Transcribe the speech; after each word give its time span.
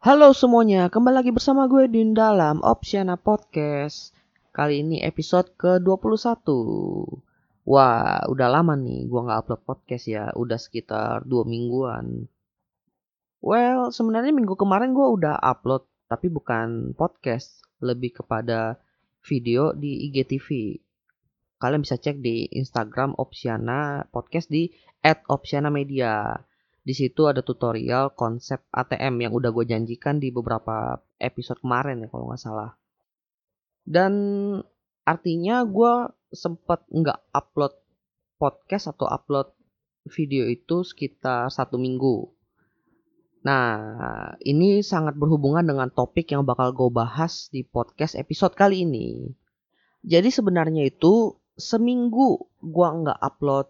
Halo 0.00 0.32
semuanya, 0.32 0.88
kembali 0.88 1.12
lagi 1.12 1.28
bersama 1.28 1.68
gue 1.68 1.84
di 1.84 2.00
dalam 2.16 2.64
Opsiana 2.64 3.20
Podcast. 3.20 4.16
Kali 4.48 4.80
ini 4.80 4.96
episode 5.04 5.52
ke-21. 5.60 6.40
Wah, 7.68 8.24
udah 8.24 8.48
lama 8.48 8.80
nih 8.80 9.04
gue 9.04 9.20
nggak 9.20 9.44
upload 9.44 9.60
podcast 9.68 10.08
ya, 10.08 10.32
udah 10.32 10.56
sekitar 10.56 11.28
dua 11.28 11.44
mingguan. 11.44 12.24
Well, 13.44 13.92
sebenarnya 13.92 14.32
minggu 14.32 14.56
kemarin 14.56 14.96
gue 14.96 15.04
udah 15.04 15.36
upload, 15.36 15.84
tapi 16.08 16.32
bukan 16.32 16.96
podcast, 16.96 17.60
lebih 17.84 18.24
kepada 18.24 18.80
video 19.20 19.76
di 19.76 20.08
IGTV. 20.08 20.80
Kalian 21.60 21.84
bisa 21.84 22.00
cek 22.00 22.24
di 22.24 22.48
Instagram 22.56 23.20
Opsiana 23.20 24.08
Podcast 24.08 24.48
di 24.48 24.72
@opsiana_media. 25.04 26.40
Di 26.80 26.96
situ 26.96 27.28
ada 27.28 27.44
tutorial 27.44 28.16
konsep 28.16 28.64
ATM 28.72 29.28
yang 29.28 29.32
udah 29.36 29.52
gue 29.52 29.68
janjikan 29.68 30.16
di 30.16 30.32
beberapa 30.32 30.96
episode 31.20 31.60
kemarin 31.60 32.04
ya 32.04 32.08
kalau 32.08 32.32
nggak 32.32 32.40
salah. 32.40 32.72
Dan 33.84 34.12
artinya 35.04 35.60
gue 35.68 36.08
sempet 36.32 36.80
nggak 36.88 37.20
upload 37.36 37.76
podcast 38.40 38.96
atau 38.96 39.04
upload 39.10 39.52
video 40.08 40.48
itu 40.48 40.80
sekitar 40.80 41.52
satu 41.52 41.76
minggu. 41.76 42.32
Nah, 43.40 43.76
ini 44.44 44.84
sangat 44.84 45.16
berhubungan 45.16 45.64
dengan 45.64 45.88
topik 45.88 46.28
yang 46.32 46.44
bakal 46.44 46.72
gue 46.76 46.88
bahas 46.92 47.48
di 47.48 47.64
podcast 47.64 48.16
episode 48.16 48.52
kali 48.52 48.84
ini. 48.84 49.32
Jadi 50.00 50.28
sebenarnya 50.32 50.88
itu 50.88 51.36
seminggu 51.56 52.48
gue 52.60 52.88
nggak 52.88 53.20
upload 53.20 53.68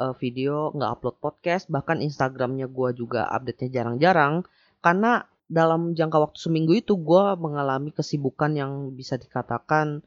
uh, 0.00 0.16
video, 0.16 0.72
nggak 0.72 0.90
upload 0.96 1.16
podcast, 1.20 1.68
bahkan 1.68 2.00
Instagramnya 2.00 2.66
gue 2.72 2.96
juga 2.96 3.28
update-nya 3.28 3.68
jarang-jarang 3.68 4.48
karena 4.80 5.28
dalam 5.50 5.92
jangka 5.92 6.30
waktu 6.30 6.38
seminggu 6.40 6.72
itu 6.78 6.96
gue 6.96 7.24
mengalami 7.36 7.92
kesibukan 7.92 8.54
yang 8.56 8.72
bisa 8.96 9.20
dikatakan 9.20 10.00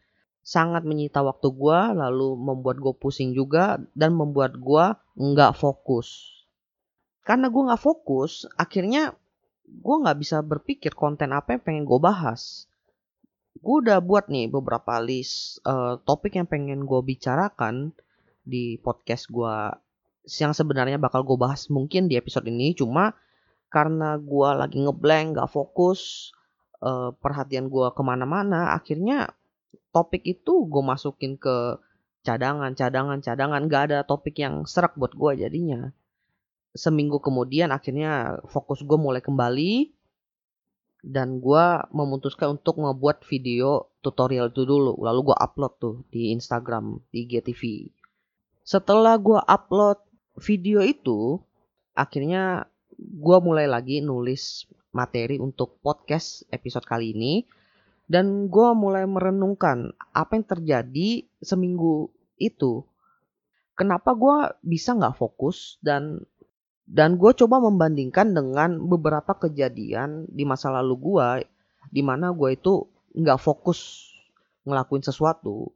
sangat 0.44 0.84
menyita 0.84 1.24
waktu 1.24 1.52
gue, 1.54 1.80
lalu 1.96 2.36
membuat 2.36 2.82
gue 2.82 2.94
pusing 2.96 3.32
juga 3.32 3.80
dan 3.96 4.18
membuat 4.18 4.60
gue 4.60 4.86
nggak 5.16 5.54
fokus. 5.56 6.32
Karena 7.24 7.48
gue 7.48 7.62
nggak 7.64 7.80
fokus, 7.80 8.44
akhirnya 8.60 9.16
gue 9.64 9.96
nggak 10.04 10.20
bisa 10.20 10.44
berpikir 10.44 10.92
konten 10.92 11.32
apa 11.32 11.56
yang 11.56 11.62
pengen 11.64 11.86
gue 11.88 12.00
bahas. 12.00 12.68
Gue 13.64 13.88
udah 13.88 14.04
buat 14.04 14.28
nih 14.28 14.52
beberapa 14.52 15.00
list 15.00 15.64
uh, 15.64 15.96
topik 16.04 16.36
yang 16.36 16.48
pengen 16.48 16.84
gue 16.84 17.00
bicarakan 17.00 17.96
di 18.44 18.76
podcast 18.76 19.32
gue 19.32 19.56
yang 20.28 20.56
sebenarnya 20.56 20.96
bakal 21.00 21.28
gue 21.28 21.36
bahas 21.36 21.68
mungkin 21.68 22.08
di 22.08 22.16
episode 22.16 22.48
ini. 22.48 22.72
Cuma 22.76 23.12
karena 23.68 24.16
gue 24.16 24.50
lagi 24.56 24.78
ngeblank 24.80 25.40
gak 25.40 25.52
fokus 25.52 26.32
uh, 26.80 27.12
perhatian 27.18 27.68
gue 27.68 27.88
ke 27.90 28.02
mana-mana 28.06 28.78
akhirnya 28.78 29.34
topik 29.90 30.22
itu 30.30 30.70
gue 30.70 30.84
masukin 30.86 31.36
ke 31.36 31.80
cadangan 32.24 32.72
cadangan 32.74 33.20
cadangan. 33.20 33.62
Gak 33.68 33.84
ada 33.92 34.00
topik 34.08 34.40
yang 34.40 34.64
serak 34.64 34.96
buat 34.96 35.12
gue 35.12 35.44
jadinya. 35.48 35.92
Seminggu 36.74 37.22
kemudian 37.22 37.70
akhirnya 37.70 38.42
fokus 38.50 38.82
gue 38.82 38.98
mulai 38.98 39.22
kembali 39.22 39.94
dan 41.04 41.44
gue 41.44 41.66
memutuskan 41.92 42.58
untuk 42.58 42.80
ngebuat 42.80 43.28
video 43.28 43.92
tutorial 44.00 44.50
itu 44.56 44.64
dulu. 44.64 44.98
Lalu 45.04 45.34
gue 45.34 45.38
upload 45.38 45.74
tuh 45.78 45.96
di 46.10 46.32
Instagram 46.32 47.04
di 47.12 47.28
GTV 47.28 47.92
setelah 48.64 49.20
gue 49.20 49.40
upload 49.44 50.00
video 50.38 50.82
itu 50.82 51.38
akhirnya 51.94 52.66
gue 52.98 53.38
mulai 53.42 53.70
lagi 53.70 54.02
nulis 54.02 54.66
materi 54.94 55.42
untuk 55.42 55.82
podcast 55.82 56.46
episode 56.54 56.86
kali 56.86 57.14
ini. 57.14 57.34
Dan 58.04 58.52
gue 58.52 58.70
mulai 58.76 59.08
merenungkan 59.08 59.96
apa 60.12 60.38
yang 60.38 60.46
terjadi 60.46 61.24
seminggu 61.40 62.12
itu. 62.38 62.84
Kenapa 63.74 64.14
gue 64.14 64.54
bisa 64.62 64.94
nggak 64.94 65.18
fokus 65.18 65.82
dan 65.82 66.22
dan 66.84 67.16
gue 67.16 67.32
coba 67.34 67.64
membandingkan 67.64 68.36
dengan 68.36 68.76
beberapa 68.86 69.34
kejadian 69.40 70.28
di 70.30 70.44
masa 70.44 70.70
lalu 70.70 71.00
gue 71.00 71.28
di 71.90 72.04
mana 72.04 72.36
gue 72.36 72.54
itu 72.54 72.86
nggak 73.16 73.40
fokus 73.40 74.12
ngelakuin 74.68 75.02
sesuatu 75.02 75.72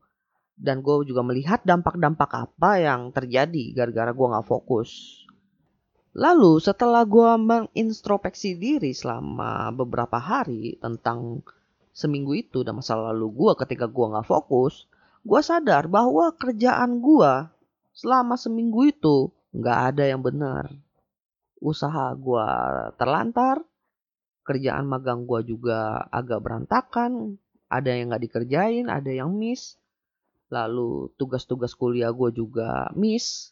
dan 0.58 0.82
gue 0.82 1.06
juga 1.06 1.22
melihat 1.22 1.62
dampak-dampak 1.62 2.50
apa 2.50 2.82
yang 2.82 3.14
terjadi 3.14 3.78
gara-gara 3.78 4.10
gue 4.10 4.28
gak 4.34 4.48
fokus. 4.50 5.22
Lalu 6.18 6.58
setelah 6.58 7.06
gue 7.06 7.32
mengintrospeksi 7.38 8.58
diri 8.58 8.90
selama 8.90 9.70
beberapa 9.70 10.18
hari 10.18 10.82
tentang 10.82 11.46
seminggu 11.94 12.34
itu 12.34 12.66
dan 12.66 12.82
masa 12.82 12.98
lalu 12.98 13.30
gue 13.30 13.54
ketika 13.62 13.86
gue 13.86 14.06
gak 14.18 14.26
fokus, 14.26 14.90
gue 15.22 15.42
sadar 15.46 15.86
bahwa 15.86 16.34
kerjaan 16.34 17.06
gue 17.06 17.34
selama 17.94 18.34
seminggu 18.34 18.90
itu 18.90 19.30
gak 19.54 19.94
ada 19.94 20.10
yang 20.10 20.26
benar. 20.26 20.74
Usaha 21.62 22.18
gue 22.18 22.50
terlantar, 22.98 23.62
kerjaan 24.42 24.90
magang 24.90 25.30
gue 25.30 25.46
juga 25.46 26.02
agak 26.10 26.42
berantakan, 26.42 27.38
ada 27.70 27.94
yang 27.94 28.10
gak 28.10 28.26
dikerjain, 28.26 28.90
ada 28.90 29.14
yang 29.14 29.30
miss, 29.38 29.78
lalu 30.48 31.12
tugas-tugas 31.20 31.76
kuliah 31.76 32.12
gue 32.12 32.32
juga 32.32 32.88
miss. 32.96 33.52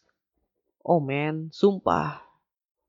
Oh 0.80 1.02
men 1.02 1.52
sumpah. 1.52 2.24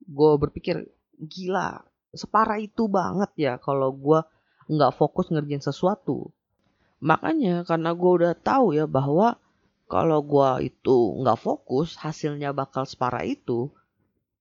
Gue 0.07 0.39
berpikir 0.39 0.87
gila 1.19 1.83
separah 2.15 2.57
itu 2.61 2.87
banget 2.87 3.31
ya 3.35 3.53
kalau 3.59 3.91
gue 3.91 4.23
nggak 4.71 4.95
fokus 4.95 5.27
ngerjain 5.27 5.63
sesuatu. 5.63 6.31
Makanya 7.03 7.67
karena 7.67 7.91
gue 7.93 8.11
udah 8.23 8.33
tahu 8.33 8.73
ya 8.73 8.87
bahwa 8.87 9.37
kalau 9.87 10.23
gue 10.23 10.71
itu 10.71 10.97
nggak 11.23 11.39
fokus 11.39 11.95
hasilnya 11.99 12.51
bakal 12.55 12.83
separah 12.87 13.23
itu 13.23 13.71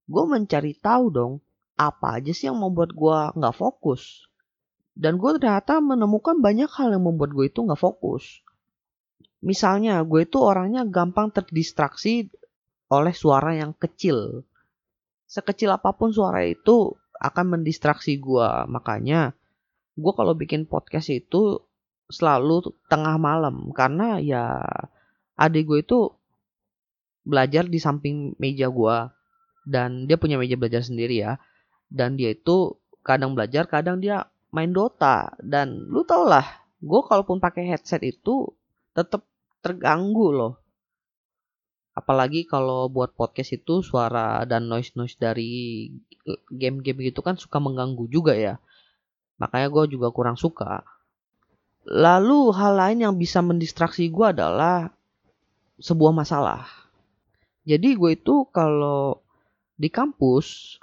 gue 0.07 0.25
mencari 0.27 0.79
tahu 0.79 1.11
dong 1.11 1.33
apa 1.75 2.23
aja 2.23 2.31
sih 2.31 2.47
yang 2.47 2.59
membuat 2.63 2.95
gue 2.95 3.19
nggak 3.35 3.57
fokus. 3.57 4.31
Dan 4.97 5.21
gue 5.21 5.37
ternyata 5.37 5.83
menemukan 5.83 6.41
banyak 6.41 6.71
hal 6.73 6.95
yang 6.95 7.05
membuat 7.05 7.35
gue 7.35 7.51
itu 7.51 7.61
nggak 7.61 7.83
fokus 7.83 8.46
Misalnya 9.45 10.01
gue 10.07 10.25
itu 10.25 10.41
orangnya 10.41 10.87
gampang 10.89 11.29
terdistraksi 11.29 12.31
oleh 12.89 13.13
suara 13.13 13.53
yang 13.59 13.75
kecil. 13.77 14.47
Sekecil 15.27 15.75
apa 15.75 15.93
pun 15.93 16.15
suara 16.15 16.47
itu 16.47 16.95
akan 17.19 17.59
mendistraksi 17.59 18.17
gue. 18.17 18.49
Makanya 18.71 19.35
gue 19.97 20.13
kalau 20.15 20.33
bikin 20.33 20.65
podcast 20.65 21.11
itu 21.13 21.61
selalu 22.09 22.73
tengah 22.87 23.19
malam. 23.19 23.75
Karena 23.75 24.23
ya 24.23 24.63
adik 25.37 25.67
gue 25.69 25.79
itu 25.83 25.99
belajar 27.27 27.67
di 27.67 27.79
samping 27.83 28.39
meja 28.39 28.71
gue. 28.71 28.97
Dan 29.67 30.07
dia 30.07 30.15
punya 30.15 30.39
meja 30.39 30.55
belajar 30.55 30.87
sendiri 30.87 31.21
ya. 31.21 31.43
Dan 31.91 32.15
dia 32.15 32.33
itu 32.35 32.79
kadang 33.03 33.35
belajar, 33.35 33.67
kadang 33.67 33.99
dia 33.99 34.31
main 34.55 34.71
Dota. 34.71 35.35
Dan 35.43 35.91
lu 35.91 36.07
tau 36.07 36.23
lah, 36.23 36.47
gue 36.79 37.01
kalaupun 37.03 37.43
pakai 37.43 37.67
headset 37.67 38.07
itu 38.07 38.47
tetap 38.97 39.27
terganggu 39.67 40.31
loh. 40.31 40.55
Apalagi 41.97 42.47
kalau 42.47 42.87
buat 42.87 43.19
podcast 43.19 43.57
itu 43.59 43.83
suara 43.83 44.47
dan 44.47 44.71
noise-noise 44.71 45.19
dari 45.19 45.91
game-game 46.55 47.11
gitu 47.11 47.25
kan 47.25 47.35
suka 47.35 47.59
mengganggu 47.59 48.07
juga 48.07 48.39
ya. 48.39 48.63
Makanya 49.43 49.69
gue 49.73 49.99
juga 49.99 50.15
kurang 50.15 50.39
suka. 50.39 50.87
Lalu 51.87 52.53
hal 52.55 52.73
lain 52.79 52.99
yang 53.11 53.15
bisa 53.19 53.43
mendistraksi 53.43 54.07
gue 54.13 54.27
adalah 54.29 54.93
sebuah 55.81 56.13
masalah. 56.13 56.69
Jadi 57.67 57.99
gue 57.99 58.15
itu 58.15 58.47
kalau 58.55 59.19
di 59.75 59.91
kampus 59.91 60.79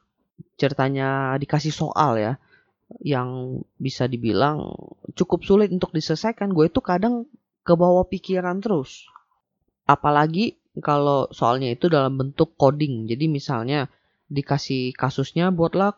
ceritanya 0.58 1.40
dikasih 1.40 1.74
soal 1.74 2.20
ya 2.20 2.34
yang 3.02 3.62
bisa 3.82 4.06
dibilang 4.06 4.70
cukup 5.18 5.42
sulit 5.42 5.74
untuk 5.74 5.90
diselesaikan 5.96 6.54
gue 6.54 6.70
itu 6.70 6.82
kadang 6.84 7.26
ke 7.64 7.74
bawah 7.74 8.06
pikiran 8.08 8.60
terus. 8.60 9.08
Apalagi 9.88 10.60
kalau 10.80 11.28
soalnya 11.30 11.74
itu 11.74 11.92
dalam 11.92 12.20
bentuk 12.20 12.56
coding. 12.60 13.08
Jadi 13.08 13.26
misalnya 13.32 13.92
dikasih 14.32 14.96
kasusnya 14.96 15.52
buatlah 15.52 15.96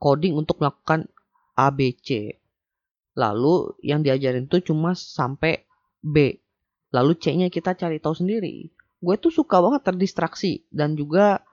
coding 0.00 0.36
untuk 0.36 0.60
melakukan 0.60 1.08
ABC. 1.56 2.36
Lalu 3.16 3.80
yang 3.80 4.04
diajarin 4.04 4.50
tuh 4.50 4.60
cuma 4.60 4.92
sampai 4.92 5.64
B. 6.04 6.36
Lalu 6.92 7.12
C-nya 7.16 7.48
kita 7.48 7.72
cari 7.76 7.96
tahu 8.00 8.14
sendiri. 8.16 8.68
Gue 9.00 9.16
tuh 9.20 9.32
suka 9.32 9.60
banget 9.60 9.88
terdistraksi 9.88 10.64
dan 10.72 10.96
juga 10.96 11.44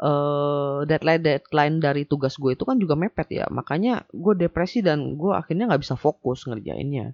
uh, 0.00 0.84
deadline 0.88 1.22
deadline 1.22 1.76
dari 1.80 2.02
tugas 2.04 2.36
gue 2.36 2.56
itu 2.56 2.64
kan 2.64 2.76
juga 2.80 2.96
mepet 2.96 3.28
ya. 3.32 3.46
Makanya 3.48 4.08
gue 4.12 4.34
depresi 4.36 4.80
dan 4.80 5.16
gue 5.16 5.32
akhirnya 5.32 5.68
nggak 5.68 5.82
bisa 5.82 5.96
fokus 5.96 6.44
ngerjainnya. 6.48 7.12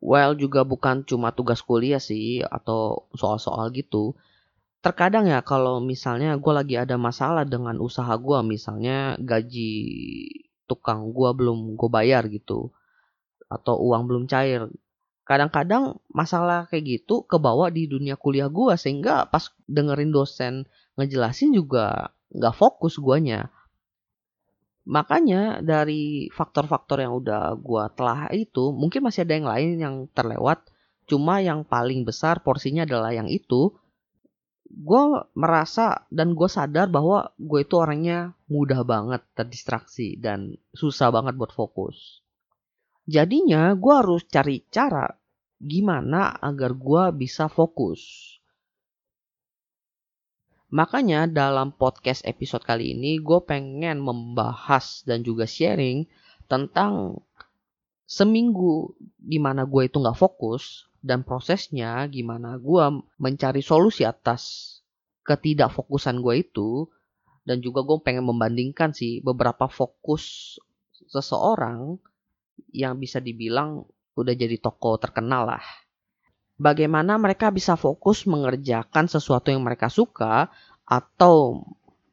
Well 0.00 0.32
juga 0.36 0.64
bukan 0.64 1.04
cuma 1.04 1.30
tugas 1.36 1.60
kuliah 1.60 2.00
sih 2.00 2.40
atau 2.40 3.06
soal-soal 3.12 3.68
gitu. 3.76 4.16
Terkadang 4.80 5.28
ya 5.28 5.44
kalau 5.44 5.76
misalnya 5.84 6.34
gue 6.40 6.52
lagi 6.56 6.74
ada 6.80 6.96
masalah 6.96 7.44
dengan 7.44 7.76
usaha 7.76 8.10
gue, 8.16 8.38
misalnya 8.40 9.20
gaji 9.20 9.72
tukang 10.64 11.10
gua 11.10 11.34
belum 11.34 11.74
gue 11.74 11.90
bayar 11.90 12.30
gitu 12.30 12.70
atau 13.50 13.74
uang 13.82 14.06
belum 14.06 14.24
cair 14.30 14.70
kadang-kadang 15.26 15.98
masalah 16.10 16.70
kayak 16.70 17.02
gitu 17.02 17.26
kebawa 17.26 17.70
di 17.74 17.90
dunia 17.90 18.14
kuliah 18.14 18.46
gua 18.46 18.78
sehingga 18.78 19.26
pas 19.26 19.50
dengerin 19.66 20.14
dosen 20.14 20.66
ngejelasin 20.94 21.54
juga 21.54 22.14
nggak 22.30 22.54
fokus 22.54 22.98
guanya 22.98 23.50
makanya 24.88 25.60
dari 25.60 26.32
faktor-faktor 26.32 27.04
yang 27.04 27.12
udah 27.20 27.54
gua 27.60 27.92
telah 27.92 28.32
itu 28.32 28.72
mungkin 28.72 29.04
masih 29.04 29.28
ada 29.28 29.34
yang 29.36 29.48
lain 29.48 29.70
yang 29.76 29.96
terlewat 30.16 30.64
cuma 31.04 31.42
yang 31.42 31.66
paling 31.66 32.06
besar 32.06 32.40
porsinya 32.40 32.88
adalah 32.88 33.12
yang 33.12 33.28
itu 33.28 33.74
gue 34.70 35.04
merasa 35.34 36.06
dan 36.14 36.38
gue 36.38 36.46
sadar 36.46 36.86
bahwa 36.86 37.34
gue 37.34 37.66
itu 37.66 37.74
orangnya 37.74 38.38
mudah 38.46 38.86
banget 38.86 39.26
terdistraksi 39.34 40.14
dan 40.14 40.54
susah 40.70 41.10
banget 41.10 41.34
buat 41.34 41.50
fokus. 41.50 42.22
Jadinya 43.10 43.74
gue 43.74 43.94
harus 43.94 44.22
cari 44.30 44.62
cara 44.70 45.10
gimana 45.58 46.38
agar 46.38 46.78
gue 46.78 47.02
bisa 47.18 47.50
fokus. 47.50 48.30
Makanya 50.70 51.26
dalam 51.26 51.74
podcast 51.74 52.22
episode 52.22 52.62
kali 52.62 52.94
ini 52.94 53.18
gue 53.18 53.42
pengen 53.42 53.98
membahas 53.98 55.02
dan 55.02 55.26
juga 55.26 55.42
sharing 55.42 56.06
tentang 56.46 57.18
seminggu 58.06 58.94
di 59.18 59.42
mana 59.42 59.66
gue 59.66 59.90
itu 59.90 59.98
gak 59.98 60.14
fokus 60.14 60.86
dan 61.02 61.26
prosesnya 61.26 62.06
gimana 62.06 62.54
gue 62.54 63.02
mencari 63.18 63.66
solusi 63.66 64.06
atas 64.06 64.78
ketidakfokusan 65.26 66.22
gue 66.22 66.34
itu 66.38 66.86
dan 67.42 67.58
juga 67.58 67.82
gue 67.82 67.98
pengen 68.06 68.30
membandingkan 68.30 68.94
sih 68.94 69.18
beberapa 69.26 69.66
fokus 69.66 70.54
seseorang 71.10 71.98
yang 72.70 72.94
bisa 72.94 73.18
dibilang 73.18 73.82
udah 74.14 74.34
jadi 74.38 74.54
toko 74.62 75.02
terkenal 75.02 75.50
lah. 75.50 75.64
Bagaimana 76.60 77.16
mereka 77.16 77.48
bisa 77.48 77.72
fokus 77.80 78.28
mengerjakan 78.28 79.08
sesuatu 79.08 79.48
yang 79.48 79.64
mereka 79.64 79.88
suka 79.88 80.52
atau 80.84 81.64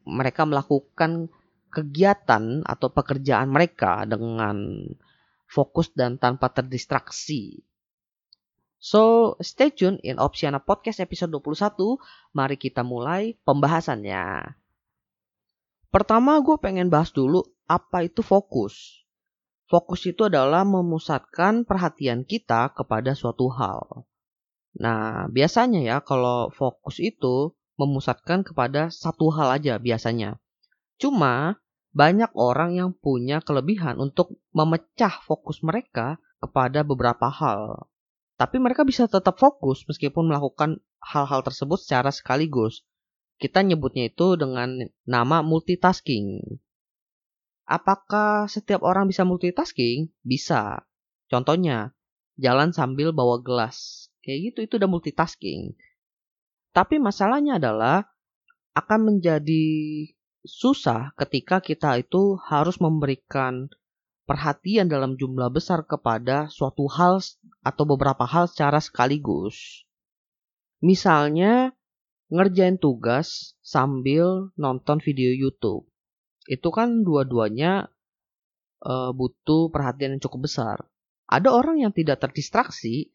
mereka 0.08 0.48
melakukan 0.48 1.28
kegiatan 1.68 2.64
atau 2.64 2.88
pekerjaan 2.88 3.52
mereka 3.52 4.08
dengan 4.08 4.88
fokus 5.44 5.92
dan 5.92 6.16
tanpa 6.16 6.48
terdistraksi. 6.48 7.60
So, 8.80 9.36
stay 9.44 9.68
tune 9.68 10.00
in 10.00 10.16
Opsiana 10.16 10.64
Podcast 10.64 11.04
episode 11.04 11.28
21. 11.28 12.00
Mari 12.32 12.56
kita 12.56 12.80
mulai 12.80 13.36
pembahasannya. 13.44 14.56
Pertama, 15.92 16.40
gue 16.40 16.56
pengen 16.56 16.88
bahas 16.88 17.12
dulu 17.12 17.44
apa 17.68 18.08
itu 18.08 18.24
fokus. 18.24 19.04
Fokus 19.68 20.08
itu 20.08 20.24
adalah 20.24 20.64
memusatkan 20.64 21.68
perhatian 21.68 22.24
kita 22.24 22.72
kepada 22.72 23.12
suatu 23.12 23.52
hal. 23.52 24.08
Nah, 24.78 25.26
biasanya 25.26 25.82
ya 25.82 25.96
kalau 25.98 26.54
fokus 26.54 27.02
itu 27.02 27.52
memusatkan 27.78 28.46
kepada 28.46 28.90
satu 28.90 29.30
hal 29.34 29.58
aja 29.58 29.78
biasanya. 29.78 30.38
Cuma 30.98 31.58
banyak 31.94 32.30
orang 32.38 32.78
yang 32.78 32.90
punya 32.94 33.42
kelebihan 33.42 33.98
untuk 33.98 34.38
memecah 34.54 35.18
fokus 35.26 35.62
mereka 35.66 36.22
kepada 36.38 36.86
beberapa 36.86 37.26
hal. 37.26 37.90
Tapi 38.38 38.62
mereka 38.62 38.86
bisa 38.86 39.10
tetap 39.10 39.34
fokus 39.38 39.82
meskipun 39.90 40.30
melakukan 40.30 40.78
hal-hal 41.02 41.42
tersebut 41.42 41.78
secara 41.82 42.14
sekaligus. 42.14 42.86
Kita 43.38 43.62
nyebutnya 43.66 44.10
itu 44.10 44.38
dengan 44.38 44.78
nama 45.06 45.42
multitasking. 45.42 46.42
Apakah 47.66 48.46
setiap 48.46 48.82
orang 48.86 49.10
bisa 49.10 49.26
multitasking? 49.26 50.10
Bisa. 50.22 50.86
Contohnya, 51.30 51.94
jalan 52.38 52.70
sambil 52.70 53.10
bawa 53.10 53.42
gelas. 53.42 54.07
Kayak 54.28 54.52
gitu, 54.52 54.58
itu 54.68 54.74
udah 54.76 54.90
multitasking. 54.92 55.72
Tapi 56.76 57.00
masalahnya 57.00 57.56
adalah 57.56 58.04
akan 58.76 59.16
menjadi 59.16 59.64
susah 60.44 61.16
ketika 61.16 61.64
kita 61.64 61.96
itu 61.96 62.36
harus 62.44 62.76
memberikan 62.76 63.72
perhatian 64.28 64.92
dalam 64.92 65.16
jumlah 65.16 65.48
besar 65.48 65.88
kepada 65.88 66.52
suatu 66.52 66.84
hal 66.92 67.24
atau 67.64 67.84
beberapa 67.88 68.28
hal 68.28 68.52
secara 68.52 68.84
sekaligus. 68.84 69.88
Misalnya, 70.84 71.72
ngerjain 72.28 72.76
tugas 72.76 73.56
sambil 73.64 74.52
nonton 74.60 75.00
video 75.00 75.32
YouTube. 75.32 75.88
Itu 76.44 76.68
kan 76.68 77.00
dua-duanya 77.00 77.88
e, 78.84 78.92
butuh 79.16 79.72
perhatian 79.72 80.20
yang 80.20 80.22
cukup 80.22 80.44
besar. 80.44 80.84
Ada 81.24 81.48
orang 81.48 81.80
yang 81.80 81.92
tidak 81.96 82.20
terdistraksi, 82.20 83.10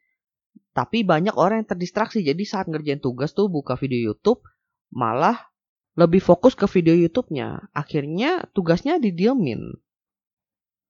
tapi 0.73 1.05
banyak 1.05 1.37
orang 1.37 1.63
yang 1.63 1.69
terdistraksi. 1.69 2.25
Jadi 2.25 2.43
saat 2.43 2.65
ngerjain 2.65 2.97
tugas 2.99 3.31
tuh 3.37 3.47
buka 3.47 3.77
video 3.77 4.13
YouTube, 4.13 4.41
malah 4.89 5.53
lebih 5.93 6.19
fokus 6.19 6.57
ke 6.57 6.65
video 6.65 6.97
YouTube-nya. 6.97 7.69
Akhirnya 7.71 8.49
tugasnya 8.57 8.97
didiemin. 8.97 9.77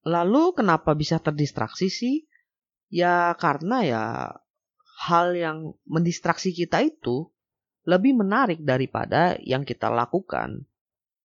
Lalu 0.04 0.56
kenapa 0.56 0.92
bisa 0.96 1.20
terdistraksi 1.20 1.88
sih? 1.92 2.16
Ya 2.88 3.32
karena 3.36 3.76
ya 3.84 4.04
hal 5.08 5.36
yang 5.36 5.76
mendistraksi 5.84 6.52
kita 6.52 6.84
itu 6.84 7.32
lebih 7.84 8.16
menarik 8.16 8.64
daripada 8.64 9.36
yang 9.44 9.64
kita 9.68 9.92
lakukan. 9.92 10.64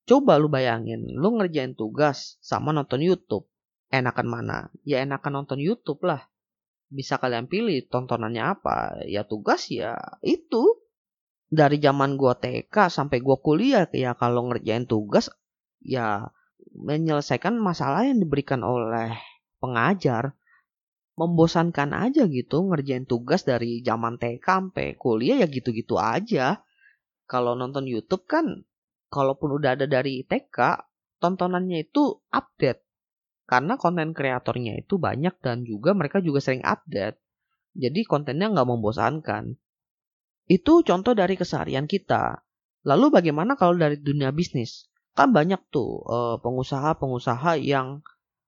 Coba 0.03 0.35
lu 0.41 0.51
bayangin, 0.51 1.05
lu 1.15 1.39
ngerjain 1.39 1.77
tugas 1.77 2.35
sama 2.43 2.75
nonton 2.75 2.99
YouTube. 2.99 3.47
Enakan 3.89 4.27
mana? 4.27 4.57
Ya 4.85 5.01
enakan 5.01 5.43
nonton 5.43 5.61
YouTube 5.61 6.03
lah. 6.05 6.28
Bisa 6.89 7.21
kalian 7.21 7.45
pilih 7.45 7.85
tontonannya 7.85 8.43
apa? 8.43 9.05
Ya 9.05 9.23
tugas 9.23 9.69
ya 9.69 9.97
itu. 10.25 10.81
Dari 11.49 11.81
zaman 11.81 12.13
gua 12.13 12.37
TK 12.37 12.93
sampai 12.93 13.25
gua 13.25 13.41
kuliah 13.41 13.89
ya 13.89 14.13
kalau 14.13 14.53
ngerjain 14.53 14.85
tugas 14.85 15.33
ya 15.81 16.29
menyelesaikan 16.77 17.57
masalah 17.57 18.05
yang 18.05 18.21
diberikan 18.21 18.61
oleh 18.61 19.17
pengajar 19.57 20.37
membosankan 21.19 21.91
aja 21.91 22.29
gitu 22.31 22.63
ngerjain 22.69 23.03
tugas 23.03 23.43
dari 23.43 23.83
zaman 23.83 24.15
TK 24.15 24.45
sampai 24.45 24.95
kuliah 24.95 25.43
ya 25.43 25.47
gitu-gitu 25.51 25.99
aja. 25.99 26.63
Kalau 27.27 27.59
nonton 27.59 27.89
YouTube 27.89 28.23
kan 28.23 28.63
kalaupun 29.11 29.59
udah 29.59 29.75
ada 29.75 29.85
dari 29.89 30.23
TK, 30.23 30.57
tontonannya 31.19 31.89
itu 31.89 32.23
update. 32.31 32.85
Karena 33.49 33.81
konten 33.81 34.13
kreatornya 34.13 34.77
itu 34.77 35.01
banyak 35.01 35.41
dan 35.41 35.65
juga 35.65 35.97
mereka 35.97 36.21
juga 36.21 36.37
sering 36.37 36.61
update. 36.61 37.17
Jadi 37.73 38.05
kontennya 38.05 38.53
nggak 38.53 38.69
membosankan. 38.69 39.57
Itu 40.45 40.85
contoh 40.85 41.17
dari 41.17 41.33
keseharian 41.33 41.89
kita. 41.89 42.45
Lalu 42.85 43.09
bagaimana 43.09 43.57
kalau 43.57 43.73
dari 43.73 43.97
dunia 43.97 44.29
bisnis? 44.29 44.89
kan 45.19 45.35
banyak 45.35 45.59
tuh 45.67 45.99
eh, 46.07 46.35
pengusaha-pengusaha 46.39 47.59
yang 47.59 47.99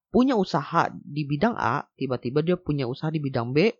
punya 0.07 0.39
usaha 0.39 0.87
di 0.91 1.27
bidang 1.27 1.55
A, 1.59 1.83
tiba-tiba 1.99 2.39
dia 2.39 2.55
punya 2.55 2.87
usaha 2.87 3.11
di 3.11 3.19
bidang 3.19 3.51
B, 3.51 3.75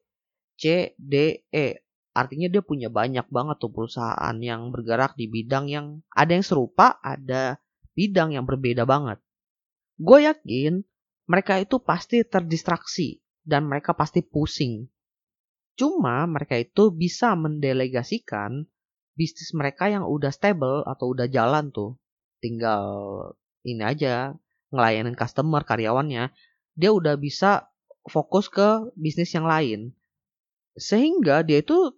C, 0.60 0.96
D, 1.00 1.48
E. 1.48 1.68
Artinya 2.12 2.52
dia 2.52 2.60
punya 2.60 2.92
banyak 2.92 3.32
banget 3.32 3.64
tuh 3.64 3.72
perusahaan 3.72 4.36
yang 4.44 4.76
bergerak 4.76 5.16
di 5.16 5.32
bidang 5.32 5.72
yang 5.72 6.04
ada 6.12 6.36
yang 6.36 6.44
serupa, 6.44 7.00
ada 7.00 7.60
bidang 7.96 8.36
yang 8.36 8.44
berbeda 8.44 8.84
banget. 8.84 9.24
Gue 9.96 10.28
yakin 10.28 10.84
mereka 11.32 11.56
itu 11.64 11.80
pasti 11.80 12.28
terdistraksi 12.28 13.24
dan 13.48 13.64
mereka 13.72 13.96
pasti 13.96 14.20
pusing. 14.20 14.92
Cuma 15.80 16.28
mereka 16.28 16.60
itu 16.60 16.92
bisa 16.92 17.32
mendelegasikan 17.40 18.68
bisnis 19.16 19.56
mereka 19.56 19.88
yang 19.88 20.04
udah 20.04 20.28
stable 20.28 20.84
atau 20.84 21.16
udah 21.16 21.32
jalan 21.32 21.72
tuh. 21.72 21.96
Tinggal 22.44 22.84
ini 23.64 23.80
aja 23.80 24.36
ngelayanin 24.76 25.16
customer 25.16 25.64
karyawannya. 25.64 26.36
Dia 26.76 26.92
udah 26.92 27.16
bisa 27.16 27.72
fokus 28.12 28.52
ke 28.52 28.92
bisnis 29.00 29.32
yang 29.32 29.48
lain. 29.48 29.96
Sehingga 30.76 31.48
dia 31.48 31.64
itu 31.64 31.96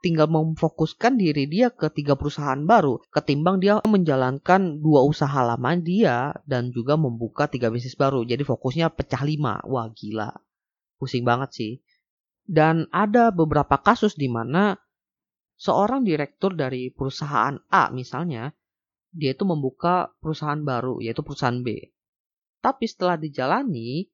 tinggal 0.00 0.32
memfokuskan 0.32 1.20
diri 1.20 1.44
dia 1.44 1.68
ke 1.68 1.92
tiga 1.92 2.16
perusahaan 2.16 2.60
baru 2.64 3.04
ketimbang 3.12 3.60
dia 3.60 3.84
menjalankan 3.84 4.80
dua 4.80 5.04
usaha 5.04 5.44
lama 5.44 5.76
dia 5.76 6.32
dan 6.48 6.72
juga 6.72 6.96
membuka 6.96 7.46
tiga 7.46 7.68
bisnis 7.68 7.96
baru. 7.96 8.24
Jadi 8.24 8.42
fokusnya 8.42 8.88
pecah 8.92 9.22
lima. 9.24 9.60
Wah 9.68 9.92
gila. 9.92 10.32
Pusing 10.96 11.24
banget 11.24 11.50
sih. 11.52 11.72
Dan 12.44 12.88
ada 12.90 13.30
beberapa 13.30 13.78
kasus 13.78 14.16
di 14.16 14.26
mana 14.26 14.74
seorang 15.60 16.02
direktur 16.02 16.56
dari 16.56 16.88
perusahaan 16.90 17.54
A 17.68 17.92
misalnya, 17.92 18.50
dia 19.12 19.36
itu 19.36 19.44
membuka 19.44 20.16
perusahaan 20.18 20.58
baru 20.58 20.98
yaitu 21.04 21.20
perusahaan 21.20 21.60
B. 21.60 21.76
Tapi 22.64 22.84
setelah 22.88 23.20
dijalani 23.20 24.08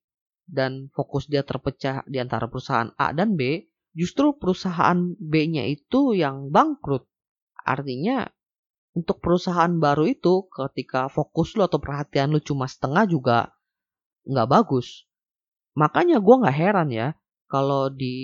dan 0.46 0.90
fokus 0.94 1.26
dia 1.26 1.42
terpecah 1.42 2.06
di 2.06 2.18
antara 2.22 2.50
perusahaan 2.50 2.90
A 2.98 3.14
dan 3.14 3.34
B, 3.34 3.66
justru 3.96 4.36
perusahaan 4.36 5.16
B-nya 5.16 5.64
itu 5.64 6.12
yang 6.12 6.52
bangkrut. 6.52 7.08
Artinya 7.64 8.28
untuk 8.92 9.24
perusahaan 9.24 9.72
baru 9.72 10.12
itu 10.12 10.46
ketika 10.52 11.08
fokus 11.08 11.56
lo 11.56 11.64
atau 11.64 11.80
perhatian 11.80 12.36
lo 12.36 12.40
cuma 12.44 12.68
setengah 12.68 13.08
juga 13.08 13.38
nggak 14.28 14.48
bagus. 14.52 15.08
Makanya 15.76 16.20
gue 16.20 16.34
nggak 16.44 16.56
heran 16.56 16.88
ya 16.92 17.08
kalau 17.48 17.88
di 17.88 18.16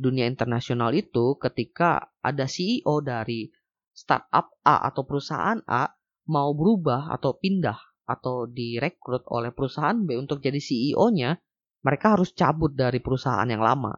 dunia 0.00 0.24
internasional 0.24 0.96
itu 0.96 1.36
ketika 1.36 2.12
ada 2.24 2.48
CEO 2.48 3.04
dari 3.04 3.52
startup 3.92 4.56
A 4.64 4.88
atau 4.88 5.04
perusahaan 5.04 5.60
A 5.68 5.92
mau 6.30 6.54
berubah 6.56 7.12
atau 7.12 7.36
pindah 7.36 7.76
atau 8.06 8.46
direkrut 8.50 9.22
oleh 9.30 9.50
perusahaan 9.54 9.96
B 9.96 10.18
untuk 10.18 10.42
jadi 10.42 10.58
CEO-nya, 10.58 11.38
mereka 11.82 12.18
harus 12.18 12.34
cabut 12.34 12.74
dari 12.74 12.98
perusahaan 12.98 13.46
yang 13.46 13.62
lama. 13.62 13.94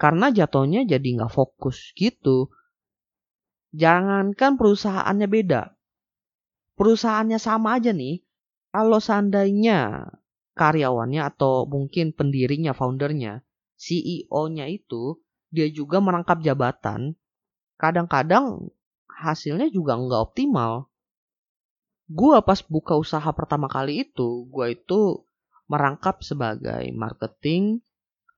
Karena 0.00 0.32
jatuhnya 0.32 0.88
jadi 0.88 1.04
nggak 1.20 1.28
fokus 1.36 1.92
gitu. 1.92 2.48
Jangankan 3.76 4.56
perusahaannya 4.56 5.28
beda. 5.28 5.76
Perusahaannya 6.80 7.36
sama 7.36 7.76
aja 7.76 7.92
nih. 7.92 8.24
Kalau 8.72 8.96
seandainya 8.96 10.08
karyawannya 10.56 11.20
atau 11.20 11.68
mungkin 11.68 12.16
pendirinya, 12.16 12.72
foundernya, 12.72 13.44
CEO-nya 13.76 14.72
itu, 14.72 15.20
dia 15.52 15.68
juga 15.68 16.00
merangkap 16.00 16.40
jabatan, 16.40 17.18
kadang-kadang 17.76 18.72
hasilnya 19.10 19.68
juga 19.68 19.98
nggak 20.00 20.22
optimal. 20.32 20.88
Gua 22.08 22.40
pas 22.40 22.62
buka 22.64 22.96
usaha 22.96 23.26
pertama 23.36 23.68
kali 23.68 24.08
itu, 24.08 24.46
gua 24.48 24.72
itu 24.72 25.26
merangkap 25.70 26.22
sebagai 26.24 26.88
marketing, 26.94 27.82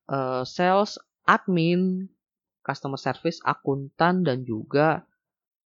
uh, 0.08 0.44
sales, 0.44 1.00
admin, 1.26 2.10
customer 2.62 2.98
service, 2.98 3.42
akuntan, 3.42 4.22
dan 4.22 4.46
juga 4.46 5.06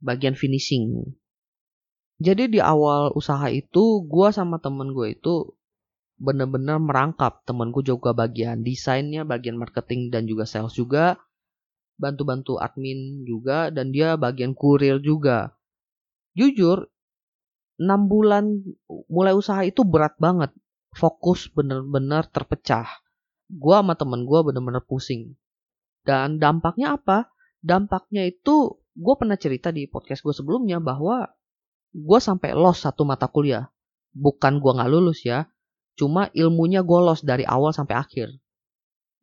bagian 0.01 0.37
finishing. 0.37 1.17
Jadi 2.17 2.57
di 2.57 2.61
awal 2.65 3.13
usaha 3.13 3.45
itu, 3.53 4.05
gue 4.09 4.29
sama 4.33 4.57
temen 4.57 4.97
gue 4.97 5.13
itu 5.13 5.53
bener-bener 6.17 6.81
merangkap. 6.81 7.45
Temen 7.45 7.69
gue 7.69 7.85
juga 7.85 8.17
bagian 8.17 8.65
desainnya, 8.65 9.29
bagian 9.29 9.61
marketing, 9.61 10.09
dan 10.09 10.25
juga 10.25 10.49
sales 10.49 10.73
juga. 10.73 11.21
Bantu-bantu 12.01 12.57
admin 12.57 13.25
juga, 13.29 13.69
dan 13.69 13.93
dia 13.93 14.17
bagian 14.17 14.57
kurir 14.57 15.01
juga. 15.05 15.57
Jujur, 16.33 16.89
6 17.77 18.09
bulan 18.09 18.65
mulai 19.13 19.37
usaha 19.37 19.61
itu 19.65 19.85
berat 19.85 20.17
banget. 20.17 20.53
Fokus 20.97 21.53
bener-bener 21.53 22.25
terpecah. 22.33 22.89
Gue 23.53 23.77
sama 23.77 23.93
temen 23.93 24.25
gue 24.25 24.41
bener-bener 24.41 24.81
pusing. 24.89 25.37
Dan 26.07 26.39
dampaknya 26.39 26.95
apa? 26.95 27.27
Dampaknya 27.59 28.31
itu 28.31 28.79
gue 28.95 29.15
pernah 29.19 29.35
cerita 29.35 29.75
di 29.75 29.91
podcast 29.91 30.23
gue 30.23 30.31
sebelumnya 30.31 30.79
bahwa 30.79 31.27
gue 31.91 32.19
sampai 32.23 32.55
loss 32.55 32.87
satu 32.87 33.03
mata 33.03 33.27
kuliah. 33.27 33.67
Bukan 34.15 34.63
gue 34.63 34.73
nggak 34.73 34.89
lulus 34.89 35.27
ya, 35.27 35.51
cuma 35.99 36.31
ilmunya 36.33 36.87
gue 36.87 37.01
loss 37.03 37.27
dari 37.27 37.43
awal 37.43 37.75
sampai 37.75 37.99
akhir. 37.99 38.29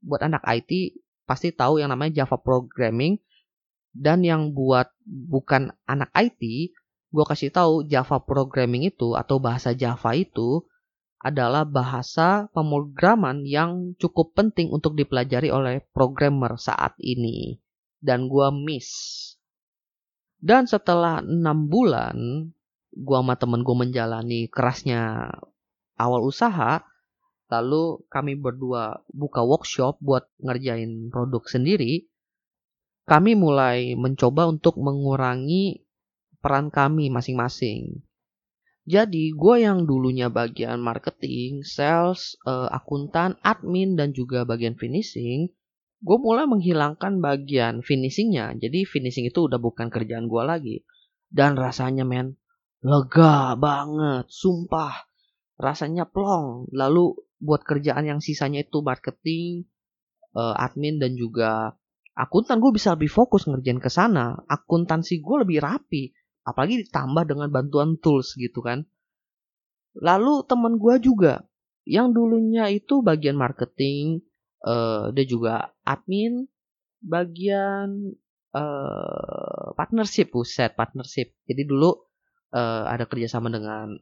Buat 0.03 0.27
anak 0.27 0.43
IT 0.43 0.99
pasti 1.23 1.55
tahu 1.55 1.79
yang 1.79 1.89
namanya 1.89 2.21
Java 2.21 2.35
Programming 2.35 3.15
dan 3.95 4.21
yang 4.27 4.51
buat 4.51 4.91
bukan 5.07 5.71
anak 5.87 6.11
IT, 6.13 6.75
gue 7.13 7.25
kasih 7.25 7.49
tahu 7.53 7.87
Java 7.87 8.19
Programming 8.19 8.91
itu 8.91 9.15
atau 9.15 9.39
bahasa 9.39 9.71
Java 9.71 10.11
itu 10.17 10.67
adalah 11.23 11.63
bahasa 11.63 12.51
pemrograman 12.51 13.47
yang 13.47 13.95
cukup 13.95 14.35
penting 14.35 14.67
untuk 14.75 14.99
dipelajari 14.99 15.47
oleh 15.47 15.79
programmer 15.95 16.59
saat 16.59 16.99
ini. 16.99 17.55
Dan 18.03 18.27
gua 18.27 18.51
miss. 18.51 18.91
Dan 20.43 20.67
setelah 20.67 21.23
enam 21.23 21.71
bulan, 21.71 22.51
gua 22.91 23.23
sama 23.23 23.39
temen 23.39 23.63
gua 23.63 23.87
menjalani 23.87 24.51
kerasnya 24.51 25.31
awal 25.95 26.27
usaha, 26.27 26.83
lalu 27.47 28.03
kami 28.11 28.35
berdua 28.35 29.07
buka 29.15 29.39
workshop 29.47 30.03
buat 30.03 30.27
ngerjain 30.43 31.07
produk 31.07 31.47
sendiri, 31.47 32.11
kami 33.07 33.39
mulai 33.39 33.95
mencoba 33.95 34.51
untuk 34.51 34.75
mengurangi 34.75 35.87
peran 36.43 36.67
kami 36.67 37.07
masing-masing. 37.07 38.03
Jadi 38.83 39.31
gue 39.31 39.55
yang 39.63 39.87
dulunya 39.87 40.27
bagian 40.27 40.83
marketing, 40.83 41.63
sales, 41.63 42.35
uh, 42.43 42.67
akuntan, 42.67 43.39
admin, 43.39 43.95
dan 43.95 44.11
juga 44.11 44.43
bagian 44.43 44.75
finishing, 44.75 45.47
gue 46.03 46.17
mulai 46.19 46.43
menghilangkan 46.43 47.23
bagian 47.23 47.79
finishingnya. 47.79 48.59
Jadi 48.59 48.83
finishing 48.83 49.31
itu 49.31 49.47
udah 49.47 49.55
bukan 49.55 49.87
kerjaan 49.87 50.27
gue 50.27 50.43
lagi. 50.43 50.77
Dan 51.31 51.55
rasanya 51.55 52.03
men, 52.03 52.35
lega 52.83 53.55
banget, 53.55 54.27
sumpah. 54.27 55.07
Rasanya 55.55 56.03
plong. 56.03 56.67
Lalu 56.75 57.15
buat 57.39 57.63
kerjaan 57.63 58.03
yang 58.03 58.19
sisanya 58.19 58.67
itu 58.67 58.83
marketing, 58.83 59.63
uh, 60.35 60.59
admin, 60.59 60.99
dan 60.99 61.15
juga 61.15 61.79
akuntan, 62.19 62.59
gue 62.59 62.75
bisa 62.75 62.99
lebih 62.99 63.07
fokus 63.07 63.47
ngerjain 63.47 63.79
ke 63.79 63.87
sana. 63.87 64.43
Akuntansi 64.43 65.23
gue 65.23 65.47
lebih 65.47 65.63
rapi 65.63 66.11
apalagi 66.43 66.87
ditambah 66.87 67.23
dengan 67.27 67.47
bantuan 67.49 67.95
tools 67.99 68.35
gitu 68.35 68.59
kan. 68.63 68.83
Lalu 69.97 70.43
teman 70.47 70.79
gue 70.79 70.95
juga 70.99 71.43
yang 71.83 72.15
dulunya 72.15 72.71
itu 72.71 73.03
bagian 73.03 73.35
marketing 73.35 74.23
uh, 74.63 75.11
dia 75.11 75.25
juga 75.27 75.75
admin 75.83 76.47
bagian 77.03 78.15
uh, 78.55 79.75
partnership 79.75 80.31
buset 80.31 80.73
partnership. 80.73 81.35
Jadi 81.43 81.67
dulu 81.67 81.91
uh, 82.55 82.87
ada 82.87 83.03
kerjasama 83.03 83.51
dengan 83.51 83.99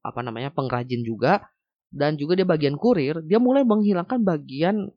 apa 0.00 0.20
namanya 0.24 0.48
pengrajin 0.56 1.04
juga 1.04 1.44
dan 1.92 2.16
juga 2.16 2.40
dia 2.40 2.48
bagian 2.48 2.80
kurir. 2.80 3.20
Dia 3.28 3.36
mulai 3.36 3.62
menghilangkan 3.62 4.24
bagian 4.24 4.88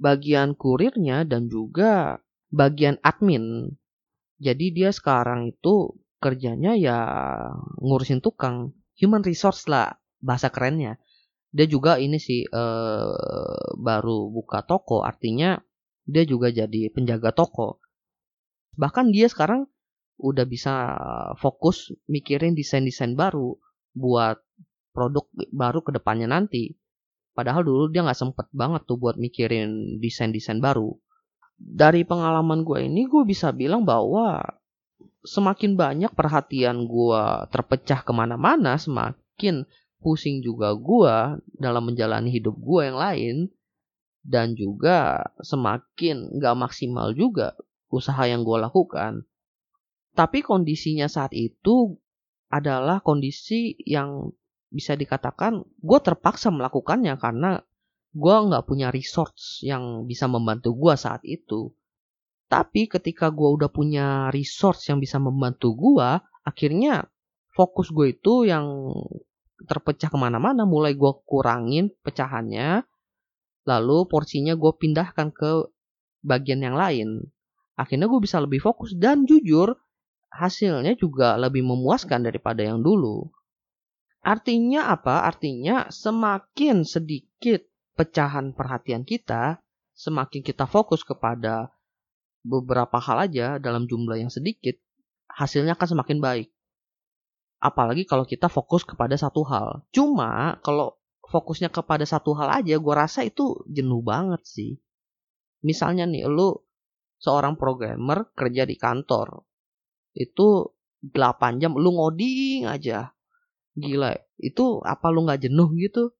bagian 0.00 0.58
kurirnya 0.58 1.22
dan 1.28 1.46
juga 1.46 2.18
bagian 2.50 2.98
admin. 3.04 3.70
Jadi 4.40 4.72
dia 4.72 4.90
sekarang 4.90 5.52
itu 5.52 5.99
kerjanya 6.20 6.76
ya 6.76 6.98
ngurusin 7.80 8.20
tukang. 8.20 8.76
Human 9.00 9.24
resource 9.24 9.64
lah 9.66 9.96
bahasa 10.20 10.52
kerennya. 10.52 11.00
Dia 11.50 11.66
juga 11.66 11.96
ini 11.96 12.20
sih 12.20 12.46
eh, 12.46 13.66
baru 13.80 14.30
buka 14.30 14.62
toko 14.68 15.02
artinya 15.02 15.58
dia 16.04 16.22
juga 16.28 16.52
jadi 16.52 16.92
penjaga 16.92 17.32
toko. 17.32 17.80
Bahkan 18.76 19.10
dia 19.10 19.26
sekarang 19.26 19.66
udah 20.20 20.44
bisa 20.44 20.74
fokus 21.40 21.90
mikirin 22.06 22.52
desain-desain 22.52 23.16
baru 23.16 23.56
buat 23.96 24.36
produk 24.92 25.24
baru 25.50 25.80
ke 25.80 25.90
depannya 25.96 26.28
nanti. 26.28 26.76
Padahal 27.32 27.64
dulu 27.64 27.88
dia 27.88 28.04
nggak 28.04 28.20
sempet 28.20 28.46
banget 28.52 28.84
tuh 28.84 29.00
buat 29.00 29.16
mikirin 29.16 29.96
desain-desain 29.98 30.60
baru. 30.60 30.92
Dari 31.56 32.04
pengalaman 32.04 32.64
gue 32.64 32.84
ini 32.84 33.08
gue 33.08 33.24
bisa 33.24 33.52
bilang 33.56 33.88
bahwa 33.88 34.59
semakin 35.24 35.76
banyak 35.76 36.12
perhatian 36.12 36.88
gue 36.88 37.22
terpecah 37.52 38.00
ke 38.04 38.12
mana-mana, 38.12 38.80
semakin 38.80 39.68
pusing 40.00 40.40
juga 40.40 40.72
gue 40.72 41.40
dalam 41.56 41.92
menjalani 41.92 42.32
hidup 42.32 42.56
gue 42.56 42.82
yang 42.88 42.98
lain. 42.98 43.36
Dan 44.20 44.52
juga 44.52 45.32
semakin 45.40 46.36
gak 46.36 46.56
maksimal 46.56 47.16
juga 47.16 47.56
usaha 47.88 48.20
yang 48.28 48.44
gue 48.44 48.58
lakukan. 48.60 49.24
Tapi 50.12 50.44
kondisinya 50.44 51.08
saat 51.08 51.32
itu 51.32 51.96
adalah 52.52 53.00
kondisi 53.00 53.78
yang 53.86 54.28
bisa 54.70 54.94
dikatakan 54.94 55.66
gue 55.82 55.98
terpaksa 56.02 56.52
melakukannya 56.54 57.18
karena 57.18 57.58
gue 58.10 58.36
nggak 58.50 58.66
punya 58.66 58.90
resource 58.90 59.62
yang 59.62 60.06
bisa 60.06 60.26
membantu 60.26 60.74
gue 60.74 60.94
saat 60.98 61.22
itu. 61.26 61.70
Tapi 62.50 62.90
ketika 62.90 63.30
gue 63.30 63.46
udah 63.46 63.70
punya 63.70 64.26
resource 64.34 64.90
yang 64.90 64.98
bisa 64.98 65.22
membantu 65.22 65.70
gue, 65.78 66.18
akhirnya 66.42 67.06
fokus 67.54 67.94
gue 67.94 68.10
itu 68.10 68.50
yang 68.50 68.90
terpecah 69.70 70.10
ke 70.10 70.18
mana-mana, 70.18 70.66
mulai 70.66 70.98
gue 70.98 71.12
kurangin 71.22 71.94
pecahannya, 72.02 72.82
lalu 73.70 74.02
porsinya 74.10 74.58
gue 74.58 74.72
pindahkan 74.74 75.30
ke 75.30 75.70
bagian 76.26 76.60
yang 76.60 76.74
lain. 76.74 77.30
akhirnya 77.80 78.12
gue 78.12 78.20
bisa 78.20 78.36
lebih 78.44 78.60
fokus 78.60 78.92
dan 78.92 79.24
jujur 79.24 79.72
hasilnya 80.28 81.00
juga 81.00 81.40
lebih 81.40 81.64
memuaskan 81.64 82.20
daripada 82.28 82.60
yang 82.60 82.84
dulu. 82.84 83.32
Artinya 84.20 84.92
apa? 84.92 85.24
Artinya 85.24 85.88
semakin 85.88 86.84
sedikit 86.84 87.64
pecahan 87.96 88.52
perhatian 88.52 89.08
kita, 89.08 89.64
semakin 89.96 90.44
kita 90.44 90.68
fokus 90.68 91.00
kepada 91.08 91.72
beberapa 92.40 92.96
hal 92.98 93.30
aja 93.30 93.46
dalam 93.60 93.84
jumlah 93.86 94.16
yang 94.20 94.32
sedikit, 94.32 94.76
hasilnya 95.30 95.76
akan 95.76 95.88
semakin 95.96 96.18
baik. 96.18 96.48
Apalagi 97.60 98.08
kalau 98.08 98.24
kita 98.24 98.48
fokus 98.48 98.88
kepada 98.88 99.14
satu 99.20 99.44
hal. 99.44 99.84
Cuma 99.92 100.56
kalau 100.64 100.96
fokusnya 101.28 101.68
kepada 101.68 102.08
satu 102.08 102.32
hal 102.34 102.64
aja, 102.64 102.80
gue 102.80 102.94
rasa 102.96 103.22
itu 103.22 103.60
jenuh 103.68 104.00
banget 104.00 104.40
sih. 104.48 104.80
Misalnya 105.60 106.08
nih, 106.08 106.24
lu 106.24 106.56
seorang 107.20 107.60
programmer 107.60 108.32
kerja 108.32 108.64
di 108.64 108.80
kantor. 108.80 109.44
Itu 110.16 110.72
8 111.04 111.60
jam 111.60 111.76
lu 111.76 111.92
ngoding 111.96 112.64
aja 112.64 113.12
Gila, 113.78 114.12
itu 114.42 114.82
apa 114.82 115.06
lu 115.14 115.24
nggak 115.24 115.46
jenuh 115.46 115.70
gitu? 115.78 116.10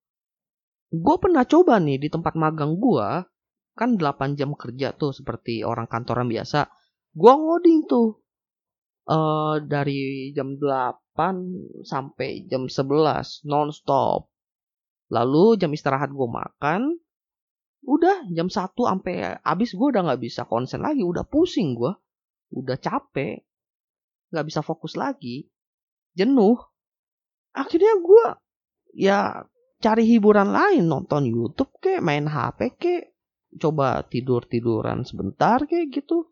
Gue 0.91 1.17
pernah 1.19 1.43
coba 1.43 1.83
nih 1.83 1.99
di 1.99 2.09
tempat 2.11 2.35
magang 2.39 2.79
gue, 2.79 3.09
kan 3.77 3.97
8 3.97 4.39
jam 4.39 4.53
kerja 4.55 4.93
tuh 4.95 5.15
seperti 5.15 5.63
orang 5.65 5.87
kantoran 5.87 6.29
biasa. 6.29 6.69
Gue 7.15 7.33
ngoding 7.33 7.87
tuh. 7.87 8.21
Uh, 9.11 9.59
dari 9.67 10.31
jam 10.37 10.55
8 10.55 11.83
sampai 11.83 12.47
jam 12.47 12.71
11 12.71 13.43
non-stop. 13.49 14.31
Lalu 15.11 15.59
jam 15.59 15.75
istirahat 15.75 16.15
gue 16.15 16.29
makan, 16.31 16.95
udah 17.83 18.31
jam 18.31 18.47
1 18.47 18.71
sampai 18.71 19.43
habis 19.43 19.75
gue 19.75 19.87
udah 19.91 20.07
nggak 20.07 20.23
bisa 20.23 20.47
konsen 20.47 20.87
lagi, 20.87 21.03
udah 21.03 21.27
pusing 21.27 21.75
gue, 21.75 21.91
udah 22.55 22.79
capek, 22.79 23.43
nggak 24.31 24.47
bisa 24.47 24.63
fokus 24.63 24.95
lagi, 24.95 25.51
jenuh 26.15 26.59
akhirnya 27.55 27.95
gue 27.99 28.27
ya 28.95 29.43
cari 29.81 30.05
hiburan 30.07 30.53
lain 30.55 30.87
nonton 30.87 31.27
YouTube 31.27 31.71
kayak 31.83 32.05
main 32.05 32.27
HP 32.27 32.59
kayak 32.79 33.05
coba 33.59 34.07
tidur 34.07 34.47
tiduran 34.47 35.03
sebentar 35.03 35.65
kayak 35.67 35.91
gitu. 35.91 36.31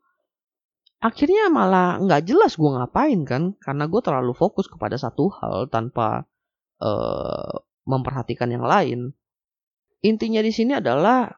Akhirnya 0.99 1.47
malah 1.51 1.99
nggak 2.03 2.27
jelas 2.27 2.59
gue 2.59 2.71
ngapain 2.71 3.23
kan 3.23 3.55
karena 3.63 3.87
gue 3.87 4.03
terlalu 4.03 4.35
fokus 4.35 4.67
kepada 4.67 4.99
satu 4.99 5.31
hal 5.31 5.71
tanpa 5.71 6.27
uh, 6.83 7.55
memperhatikan 7.87 8.51
yang 8.51 8.67
lain. 8.67 9.15
Intinya 10.03 10.43
di 10.43 10.51
sini 10.51 10.79
adalah 10.79 11.31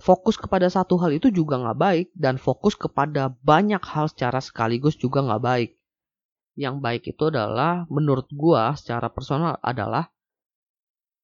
fokus 0.00 0.34
kepada 0.34 0.66
satu 0.66 0.98
hal 0.98 1.14
itu 1.14 1.30
juga 1.30 1.60
nggak 1.60 1.78
baik 1.78 2.08
dan 2.16 2.40
fokus 2.40 2.74
kepada 2.74 3.30
banyak 3.44 3.80
hal 3.84 4.10
secara 4.10 4.40
sekaligus 4.40 4.96
juga 4.96 5.22
nggak 5.22 5.42
baik. 5.44 5.70
Yang 6.56 6.76
baik 6.80 7.02
itu 7.14 7.22
adalah 7.28 7.84
menurut 7.92 8.26
gua 8.32 8.74
secara 8.78 9.12
personal 9.12 9.58
adalah 9.60 10.10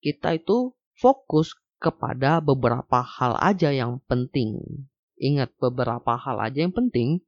kita 0.01 0.37
itu 0.37 0.73
fokus 0.97 1.57
kepada 1.81 2.45
beberapa 2.45 3.01
hal 3.01 3.41
aja 3.41 3.73
yang 3.73 4.05
penting. 4.05 4.61
Ingat 5.17 5.57
beberapa 5.57 6.17
hal 6.17 6.37
aja 6.41 6.65
yang 6.65 6.73
penting 6.77 7.25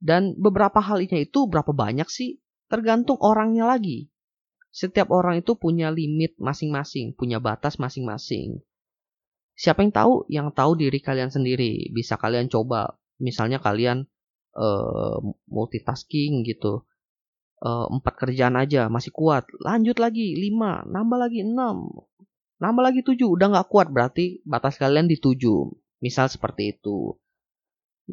dan 0.00 0.36
beberapa 0.36 0.80
halnya 0.80 1.20
itu 1.20 1.48
berapa 1.48 1.72
banyak 1.72 2.08
sih 2.08 2.40
tergantung 2.68 3.20
orangnya 3.20 3.68
lagi. 3.68 4.08
Setiap 4.74 5.12
orang 5.14 5.44
itu 5.44 5.54
punya 5.54 5.94
limit 5.94 6.34
masing-masing, 6.40 7.14
punya 7.14 7.38
batas 7.38 7.78
masing-masing. 7.78 8.58
Siapa 9.54 9.86
yang 9.86 9.94
tahu? 9.94 10.14
Yang 10.26 10.48
tahu 10.58 10.72
diri 10.74 10.98
kalian 10.98 11.30
sendiri. 11.30 11.94
Bisa 11.94 12.18
kalian 12.18 12.50
coba. 12.50 12.98
Misalnya 13.22 13.62
kalian 13.62 14.10
uh, 14.58 15.22
multitasking 15.46 16.42
gitu 16.42 16.82
uh, 17.62 17.86
empat 17.90 18.14
kerjaan 18.18 18.54
aja 18.58 18.86
masih 18.86 19.10
kuat 19.10 19.46
lanjut 19.62 19.98
lagi 19.98 20.38
lima 20.38 20.82
nambah 20.86 21.18
lagi 21.18 21.42
enam 21.42 21.90
nambah 22.64 22.80
lagi 22.80 23.00
tujuh 23.04 23.28
udah 23.36 23.52
nggak 23.52 23.68
kuat 23.68 23.92
berarti 23.92 24.40
batas 24.48 24.80
kalian 24.80 25.04
di 25.04 25.20
tujuh. 25.20 25.68
Misal 26.00 26.32
seperti 26.32 26.72
itu. 26.72 27.12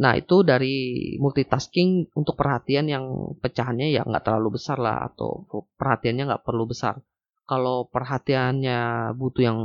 Nah 0.03 0.15
itu 0.15 0.43
dari 0.43 0.75
multitasking 1.19 2.15
untuk 2.15 2.35
perhatian 2.35 2.87
yang 2.87 3.35
pecahannya 3.39 3.91
ya 3.91 4.03
nggak 4.03 4.23
terlalu 4.23 4.59
besar 4.59 4.79
lah 4.79 5.07
atau 5.11 5.47
perhatiannya 5.79 6.23
nggak 6.31 6.43
perlu 6.43 6.67
besar. 6.67 6.99
Kalau 7.47 7.87
perhatiannya 7.87 9.11
butuh 9.15 9.43
yang 9.43 9.59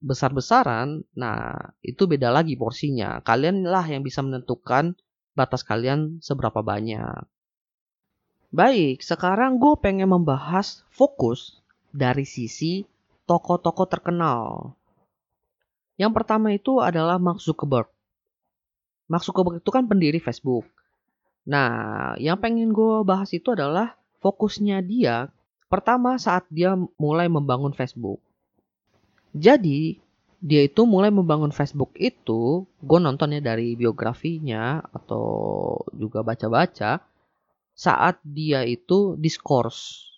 besar-besaran 0.00 1.04
nah 1.16 1.72
itu 1.80 2.04
beda 2.04 2.28
lagi 2.28 2.56
porsinya. 2.56 3.20
Kalian 3.24 3.64
lah 3.64 3.84
yang 3.88 4.04
bisa 4.04 4.20
menentukan 4.20 4.96
batas 5.36 5.64
kalian 5.64 6.20
seberapa 6.24 6.64
banyak. 6.64 7.28
Baik, 8.56 9.04
sekarang 9.04 9.60
gue 9.60 9.74
pengen 9.84 10.08
membahas 10.08 10.80
fokus 10.88 11.60
dari 11.92 12.24
sisi 12.24 12.88
toko-toko 13.26 13.84
terkenal. 13.90 14.72
Yang 15.98 16.12
pertama 16.22 16.54
itu 16.54 16.78
adalah 16.78 17.18
Mark 17.18 17.42
Zuckerberg. 17.42 17.90
Mark 19.10 19.22
Zuckerberg 19.26 19.58
itu 19.60 19.70
kan 19.74 19.84
pendiri 19.86 20.22
Facebook. 20.22 20.66
Nah, 21.46 22.14
yang 22.18 22.38
pengen 22.42 22.74
gue 22.74 23.02
bahas 23.06 23.30
itu 23.30 23.54
adalah 23.54 23.94
fokusnya 24.18 24.82
dia 24.82 25.30
pertama 25.66 26.18
saat 26.18 26.46
dia 26.50 26.74
mulai 26.98 27.26
membangun 27.26 27.74
Facebook. 27.74 28.22
Jadi, 29.36 29.98
dia 30.40 30.62
itu 30.64 30.86
mulai 30.86 31.10
membangun 31.10 31.50
Facebook 31.50 31.92
itu, 31.98 32.64
gue 32.80 32.98
nontonnya 33.02 33.42
dari 33.42 33.74
biografinya 33.74 34.78
atau 34.94 35.26
juga 35.92 36.22
baca-baca 36.22 37.02
saat 37.76 38.16
dia 38.24 38.64
itu 38.64 39.18
diskors. 39.18 40.08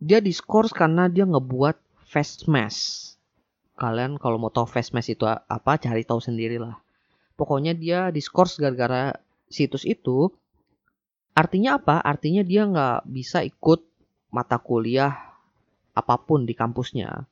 Dia 0.00 0.18
diskors 0.18 0.74
karena 0.74 1.06
dia 1.06 1.28
ngebuat 1.28 1.83
face 2.14 2.46
mask. 2.46 3.18
Kalian 3.74 4.22
kalau 4.22 4.38
mau 4.38 4.54
tahu 4.54 4.70
face 4.70 4.94
mask 4.94 5.18
itu 5.18 5.26
apa, 5.26 5.74
cari 5.82 6.06
tahu 6.06 6.22
sendirilah. 6.22 6.78
Pokoknya 7.34 7.74
dia 7.74 8.14
diskors 8.14 8.54
gara-gara 8.62 9.18
situs 9.50 9.82
itu. 9.82 10.30
Artinya 11.34 11.82
apa? 11.82 11.98
Artinya 11.98 12.46
dia 12.46 12.70
nggak 12.70 13.10
bisa 13.10 13.42
ikut 13.42 13.82
mata 14.30 14.62
kuliah 14.62 15.10
apa 15.90 16.14
pun 16.22 16.46
di 16.46 16.54
kampusnya. 16.54 17.26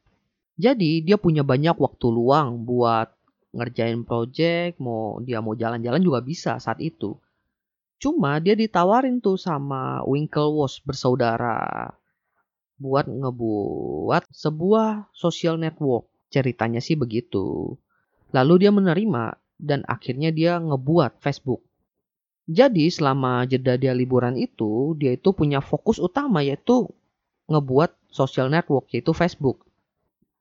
Jadi 0.58 1.06
dia 1.06 1.14
punya 1.14 1.46
banyak 1.46 1.78
waktu 1.78 2.06
luang 2.10 2.66
buat 2.66 3.14
ngerjain 3.54 4.02
project, 4.02 4.82
mau 4.82 5.22
dia 5.22 5.38
mau 5.38 5.54
jalan-jalan 5.54 6.02
juga 6.02 6.18
bisa 6.18 6.58
saat 6.58 6.82
itu. 6.82 7.14
Cuma 8.02 8.42
dia 8.42 8.58
ditawarin 8.58 9.22
tuh 9.22 9.38
sama 9.38 10.02
Winklevoss 10.02 10.82
bersaudara 10.82 11.94
buat 12.82 13.06
ngebuat 13.06 14.26
sebuah 14.34 15.14
social 15.14 15.54
network. 15.62 16.10
Ceritanya 16.34 16.82
sih 16.82 16.98
begitu. 16.98 17.78
Lalu 18.34 18.66
dia 18.66 18.74
menerima 18.74 19.38
dan 19.62 19.86
akhirnya 19.86 20.34
dia 20.34 20.58
ngebuat 20.58 21.22
Facebook. 21.22 21.62
Jadi 22.50 22.90
selama 22.90 23.46
jeda 23.46 23.78
dia 23.78 23.94
liburan 23.94 24.34
itu, 24.34 24.98
dia 24.98 25.14
itu 25.14 25.30
punya 25.30 25.62
fokus 25.62 26.02
utama 26.02 26.42
yaitu 26.42 26.90
ngebuat 27.46 27.94
social 28.10 28.50
network 28.50 28.90
yaitu 28.90 29.14
Facebook. 29.14 29.62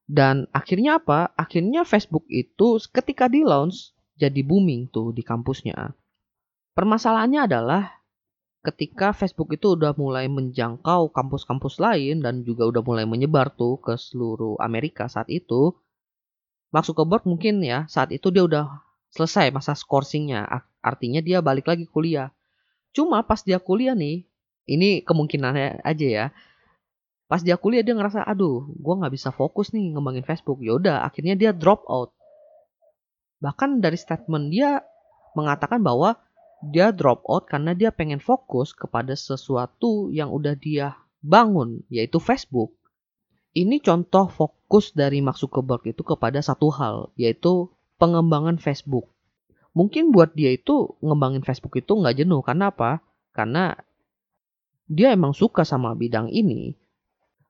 Dan 0.09 0.49
akhirnya 0.51 0.97
apa? 0.97 1.29
Akhirnya 1.37 1.85
Facebook 1.85 2.25
itu 2.27 2.81
ketika 2.89 3.29
di 3.29 3.45
launch 3.45 3.93
jadi 4.17 4.41
booming 4.41 4.89
tuh 4.89 5.13
di 5.13 5.21
kampusnya. 5.21 5.93
Permasalahannya 6.73 7.41
adalah 7.45 8.00
ketika 8.61 9.09
Facebook 9.09 9.49
itu 9.57 9.73
udah 9.73 9.97
mulai 9.97 10.29
menjangkau 10.29 11.09
kampus-kampus 11.09 11.81
lain 11.81 12.21
dan 12.21 12.45
juga 12.45 12.69
udah 12.69 12.81
mulai 12.85 13.05
menyebar 13.09 13.49
tuh 13.57 13.81
ke 13.81 13.97
seluruh 13.97 14.61
Amerika 14.61 15.09
saat 15.09 15.27
itu, 15.33 15.73
Mark 16.69 16.85
Zuckerberg 16.85 17.25
mungkin 17.25 17.59
ya 17.65 17.89
saat 17.89 18.13
itu 18.13 18.29
dia 18.29 18.45
udah 18.45 18.65
selesai 19.11 19.49
masa 19.51 19.73
scorsingnya, 19.73 20.45
artinya 20.79 21.19
dia 21.19 21.41
balik 21.41 21.67
lagi 21.67 21.89
kuliah. 21.89 22.31
Cuma 22.93 23.25
pas 23.25 23.41
dia 23.41 23.57
kuliah 23.59 23.97
nih, 23.97 24.23
ini 24.69 25.01
kemungkinannya 25.03 25.83
aja 25.83 26.07
ya. 26.07 26.25
Pas 27.27 27.41
dia 27.43 27.55
kuliah 27.55 27.83
dia 27.83 27.95
ngerasa, 27.95 28.23
aduh, 28.27 28.71
gue 28.75 28.93
nggak 28.93 29.13
bisa 29.15 29.31
fokus 29.31 29.71
nih 29.71 29.95
ngembangin 29.95 30.27
Facebook. 30.27 30.59
Yaudah, 30.59 31.07
akhirnya 31.07 31.35
dia 31.35 31.51
drop 31.55 31.87
out. 31.87 32.11
Bahkan 33.39 33.79
dari 33.79 33.95
statement 33.95 34.51
dia 34.51 34.83
mengatakan 35.33 35.79
bahwa 35.79 36.19
dia 36.61 36.93
drop 36.93 37.25
out 37.25 37.49
karena 37.49 37.73
dia 37.73 37.89
pengen 37.89 38.21
fokus 38.21 38.71
kepada 38.77 39.17
sesuatu 39.17 40.13
yang 40.13 40.29
udah 40.29 40.53
dia 40.53 40.93
bangun, 41.25 41.81
yaitu 41.89 42.21
Facebook. 42.21 42.77
Ini 43.51 43.81
contoh 43.83 44.29
fokus 44.29 44.93
dari 44.93 45.19
Mark 45.19 45.41
Zuckerberg 45.41 45.83
itu 45.89 46.05
kepada 46.05 46.39
satu 46.39 46.69
hal, 46.71 47.09
yaitu 47.17 47.67
pengembangan 47.97 48.61
Facebook. 48.61 49.09
Mungkin 49.73 50.13
buat 50.13 50.37
dia 50.37 50.53
itu 50.53 50.95
ngembangin 51.01 51.43
Facebook 51.43 51.75
itu 51.79 51.97
nggak 51.97 52.23
jenuh, 52.23 52.39
karena 52.45 52.69
apa? 52.69 53.01
Karena 53.33 53.75
dia 54.85 55.15
emang 55.15 55.31
suka 55.31 55.63
sama 55.63 55.95
bidang 55.95 56.27
ini. 56.29 56.75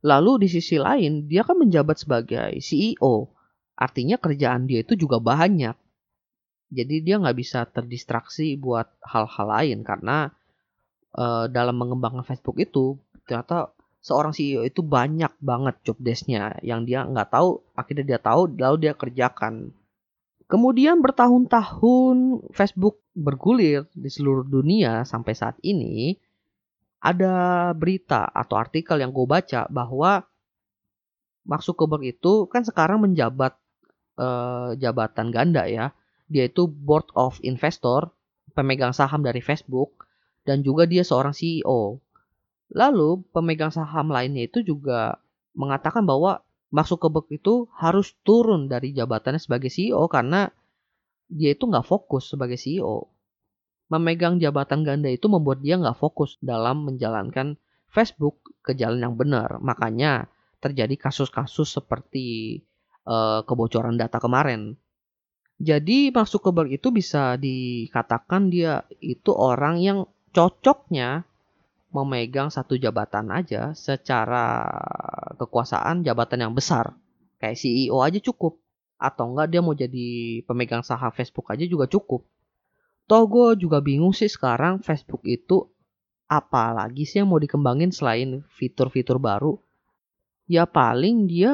Lalu 0.01 0.45
di 0.45 0.47
sisi 0.49 0.81
lain, 0.81 1.29
dia 1.29 1.45
kan 1.45 1.57
menjabat 1.57 2.01
sebagai 2.01 2.57
CEO. 2.61 3.29
Artinya 3.77 4.17
kerjaan 4.17 4.65
dia 4.69 4.85
itu 4.85 4.93
juga 4.97 5.17
banyak. 5.21 5.73
Jadi 6.71 7.03
dia 7.03 7.19
nggak 7.19 7.35
bisa 7.35 7.67
terdistraksi 7.67 8.55
buat 8.55 8.87
hal-hal 9.03 9.47
lain 9.47 9.79
karena 9.83 10.31
uh, 11.19 11.51
dalam 11.51 11.75
mengembangkan 11.75 12.23
Facebook 12.23 12.63
itu 12.63 12.95
ternyata 13.27 13.75
seorang 13.99 14.31
CEO 14.31 14.63
itu 14.63 14.79
banyak 14.81 15.35
banget 15.43 15.75
job 15.83 15.97
desknya 15.99 16.57
yang 16.65 16.87
dia 16.87 17.03
nggak 17.05 17.29
tahu 17.29 17.61
akhirnya 17.75 18.15
dia 18.15 18.19
tahu 18.23 18.55
lalu 18.55 18.89
dia 18.89 18.93
kerjakan. 18.95 19.75
Kemudian 20.47 20.99
bertahun-tahun 20.99 22.47
Facebook 22.51 22.99
bergulir 23.15 23.87
di 23.95 24.07
seluruh 24.11 24.43
dunia 24.43 25.07
sampai 25.07 25.31
saat 25.31 25.55
ini 25.63 26.15
ada 26.99 27.71
berita 27.71 28.27
atau 28.31 28.59
artikel 28.59 28.99
yang 28.99 29.15
gue 29.15 29.23
baca 29.23 29.67
bahwa 29.71 30.27
Mark 31.47 31.63
Zuckerberg 31.65 32.03
itu 32.03 32.45
kan 32.51 32.61
sekarang 32.61 33.01
menjabat 33.01 33.57
uh, 34.21 34.77
jabatan 34.77 35.33
ganda 35.33 35.65
ya 35.65 35.95
dia 36.31 36.47
itu 36.47 36.71
board 36.71 37.11
of 37.19 37.35
investor, 37.43 38.07
pemegang 38.55 38.95
saham 38.95 39.19
dari 39.19 39.43
Facebook, 39.43 40.07
dan 40.47 40.63
juga 40.63 40.87
dia 40.87 41.03
seorang 41.03 41.35
CEO. 41.35 41.99
Lalu 42.71 43.27
pemegang 43.35 43.75
saham 43.75 44.07
lainnya 44.07 44.47
itu 44.47 44.63
juga 44.63 45.19
mengatakan 45.51 46.07
bahwa 46.07 46.39
Mark 46.71 46.87
Zuckerberg 46.87 47.27
itu 47.35 47.67
harus 47.75 48.15
turun 48.23 48.71
dari 48.71 48.95
jabatannya 48.95 49.43
sebagai 49.43 49.67
CEO 49.67 50.07
karena 50.07 50.47
dia 51.27 51.51
itu 51.51 51.67
nggak 51.67 51.83
fokus 51.83 52.31
sebagai 52.31 52.55
CEO. 52.55 53.11
Memegang 53.91 54.39
jabatan 54.39 54.87
ganda 54.87 55.11
itu 55.11 55.27
membuat 55.27 55.59
dia 55.59 55.75
nggak 55.75 55.99
fokus 55.99 56.39
dalam 56.39 56.87
menjalankan 56.87 57.59
Facebook 57.91 58.55
ke 58.63 58.71
jalan 58.71 59.03
yang 59.03 59.15
benar. 59.19 59.59
Makanya 59.59 60.31
terjadi 60.63 60.95
kasus-kasus 60.95 61.75
seperti 61.75 62.59
uh, 63.03 63.43
kebocoran 63.43 63.99
data 63.99 64.23
kemarin. 64.23 64.79
Jadi 65.61 66.09
Mark 66.09 66.25
Zuckerberg 66.25 66.73
itu 66.73 66.89
bisa 66.89 67.37
dikatakan 67.37 68.49
dia 68.49 68.81
itu 68.97 69.29
orang 69.29 69.77
yang 69.77 70.09
cocoknya 70.33 71.21
memegang 71.93 72.49
satu 72.49 72.81
jabatan 72.81 73.29
aja 73.29 73.77
secara 73.77 74.65
kekuasaan 75.37 76.01
jabatan 76.01 76.49
yang 76.49 76.53
besar. 76.57 76.97
Kayak 77.37 77.61
CEO 77.61 78.01
aja 78.01 78.17
cukup. 78.17 78.57
Atau 78.97 79.33
enggak 79.33 79.53
dia 79.53 79.61
mau 79.61 79.77
jadi 79.77 80.41
pemegang 80.49 80.81
saham 80.81 81.13
Facebook 81.13 81.53
aja 81.53 81.65
juga 81.69 81.85
cukup. 81.85 82.25
Toh 83.05 83.23
gue 83.29 83.61
juga 83.61 83.85
bingung 83.85 84.17
sih 84.17 84.29
sekarang 84.31 84.81
Facebook 84.81 85.21
itu 85.29 85.69
apa 86.25 86.73
lagi 86.73 87.05
sih 87.05 87.21
yang 87.21 87.29
mau 87.29 87.37
dikembangin 87.37 87.93
selain 87.93 88.41
fitur-fitur 88.55 89.21
baru. 89.21 89.61
Ya 90.49 90.65
paling 90.65 91.29
dia 91.29 91.53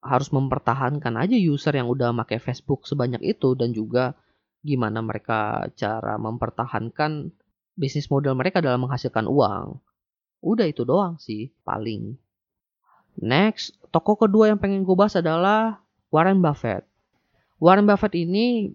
harus 0.00 0.32
mempertahankan 0.32 1.20
aja 1.20 1.36
user 1.36 1.76
yang 1.76 1.88
udah 1.88 2.12
pakai 2.24 2.40
Facebook 2.40 2.88
sebanyak 2.88 3.20
itu 3.20 3.52
dan 3.52 3.76
juga 3.76 4.16
gimana 4.64 5.04
mereka 5.04 5.68
cara 5.76 6.16
mempertahankan 6.16 7.32
bisnis 7.76 8.08
model 8.12 8.36
mereka 8.36 8.60
dalam 8.64 8.84
menghasilkan 8.84 9.28
uang. 9.28 9.80
Udah 10.40 10.66
itu 10.68 10.88
doang 10.88 11.20
sih 11.20 11.52
paling. 11.64 12.16
Next, 13.20 13.76
toko 13.92 14.16
kedua 14.16 14.52
yang 14.52 14.60
pengen 14.60 14.84
gue 14.84 14.96
bahas 14.96 15.16
adalah 15.20 15.84
Warren 16.08 16.40
Buffett. 16.40 16.88
Warren 17.60 17.84
Buffett 17.84 18.16
ini 18.16 18.72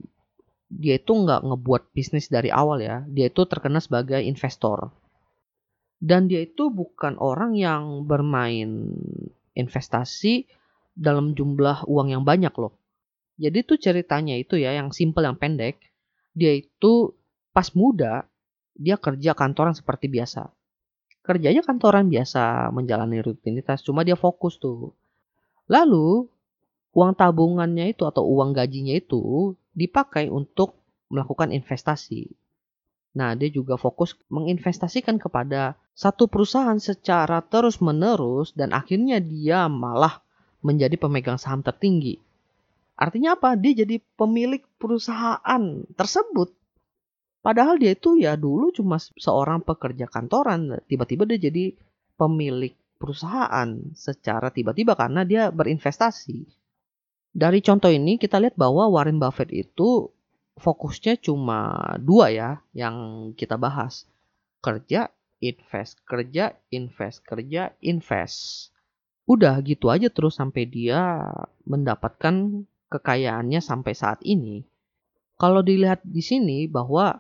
dia 0.70 0.98
itu 0.98 1.14
nggak 1.14 1.42
ngebuat 1.42 1.94
bisnis 1.94 2.30
dari 2.30 2.54
awal 2.54 2.82
ya. 2.82 3.02
Dia 3.10 3.34
itu 3.34 3.46
terkenal 3.50 3.82
sebagai 3.82 4.22
investor. 4.22 4.94
Dan 5.98 6.30
dia 6.30 6.46
itu 6.46 6.70
bukan 6.70 7.18
orang 7.18 7.58
yang 7.58 8.06
bermain 8.06 8.94
investasi 9.58 10.46
dalam 10.96 11.36
jumlah 11.36 11.86
uang 11.86 12.16
yang 12.16 12.24
banyak 12.24 12.52
loh. 12.56 12.74
Jadi 13.36 13.68
tuh 13.68 13.76
ceritanya 13.76 14.40
itu 14.40 14.56
ya 14.56 14.72
yang 14.74 14.96
simple 14.96 15.28
yang 15.28 15.36
pendek. 15.36 15.78
Dia 16.32 16.56
itu 16.56 17.12
pas 17.52 17.68
muda 17.76 18.24
dia 18.76 18.96
kerja 19.00 19.36
kantoran 19.36 19.76
seperti 19.76 20.08
biasa. 20.08 20.52
Kerjanya 21.24 21.64
kantoran 21.64 22.08
biasa 22.08 22.72
menjalani 22.72 23.20
rutinitas 23.20 23.84
cuma 23.84 24.08
dia 24.08 24.16
fokus 24.16 24.56
tuh. 24.60 24.96
Lalu 25.68 26.28
uang 26.96 27.12
tabungannya 27.18 27.92
itu 27.92 28.08
atau 28.08 28.24
uang 28.24 28.56
gajinya 28.56 28.96
itu 28.96 29.56
dipakai 29.76 30.32
untuk 30.32 30.80
melakukan 31.12 31.52
investasi. 31.52 32.32
Nah, 33.16 33.32
dia 33.36 33.48
juga 33.48 33.80
fokus 33.80 34.16
menginvestasikan 34.28 35.16
kepada 35.16 35.80
satu 35.96 36.28
perusahaan 36.28 36.76
secara 36.76 37.40
terus-menerus 37.40 38.52
dan 38.52 38.76
akhirnya 38.76 39.24
dia 39.24 39.72
malah 39.72 40.25
menjadi 40.66 40.98
pemegang 40.98 41.38
saham 41.38 41.62
tertinggi. 41.62 42.18
Artinya 42.98 43.38
apa? 43.38 43.54
Dia 43.54 43.86
jadi 43.86 44.02
pemilik 44.18 44.66
perusahaan 44.82 45.64
tersebut. 45.94 46.50
Padahal 47.46 47.78
dia 47.78 47.94
itu 47.94 48.18
ya 48.18 48.34
dulu 48.34 48.74
cuma 48.74 48.98
seorang 48.98 49.62
pekerja 49.62 50.10
kantoran, 50.10 50.82
tiba-tiba 50.90 51.30
dia 51.30 51.38
jadi 51.38 51.78
pemilik 52.18 52.74
perusahaan 52.98 53.70
secara 53.94 54.50
tiba-tiba 54.50 54.98
karena 54.98 55.22
dia 55.22 55.54
berinvestasi. 55.54 56.50
Dari 57.36 57.60
contoh 57.62 57.92
ini 57.94 58.18
kita 58.18 58.42
lihat 58.42 58.58
bahwa 58.58 58.90
Warren 58.90 59.22
Buffett 59.22 59.54
itu 59.54 60.10
fokusnya 60.58 61.22
cuma 61.22 61.94
dua 62.02 62.34
ya 62.34 62.50
yang 62.74 63.30
kita 63.38 63.60
bahas. 63.62 64.10
Kerja, 64.64 65.14
invest, 65.44 66.02
kerja, 66.08 66.58
invest, 66.74 67.22
kerja, 67.22 67.76
invest 67.84 68.74
udah 69.26 69.58
gitu 69.66 69.90
aja 69.90 70.10
terus 70.14 70.38
sampai 70.38 70.70
dia 70.70 71.22
mendapatkan 71.66 72.66
kekayaannya 72.94 73.60
sampai 73.62 73.94
saat 73.98 74.22
ini. 74.22 74.62
Kalau 75.36 75.66
dilihat 75.66 76.06
di 76.06 76.22
sini 76.24 76.70
bahwa 76.70 77.20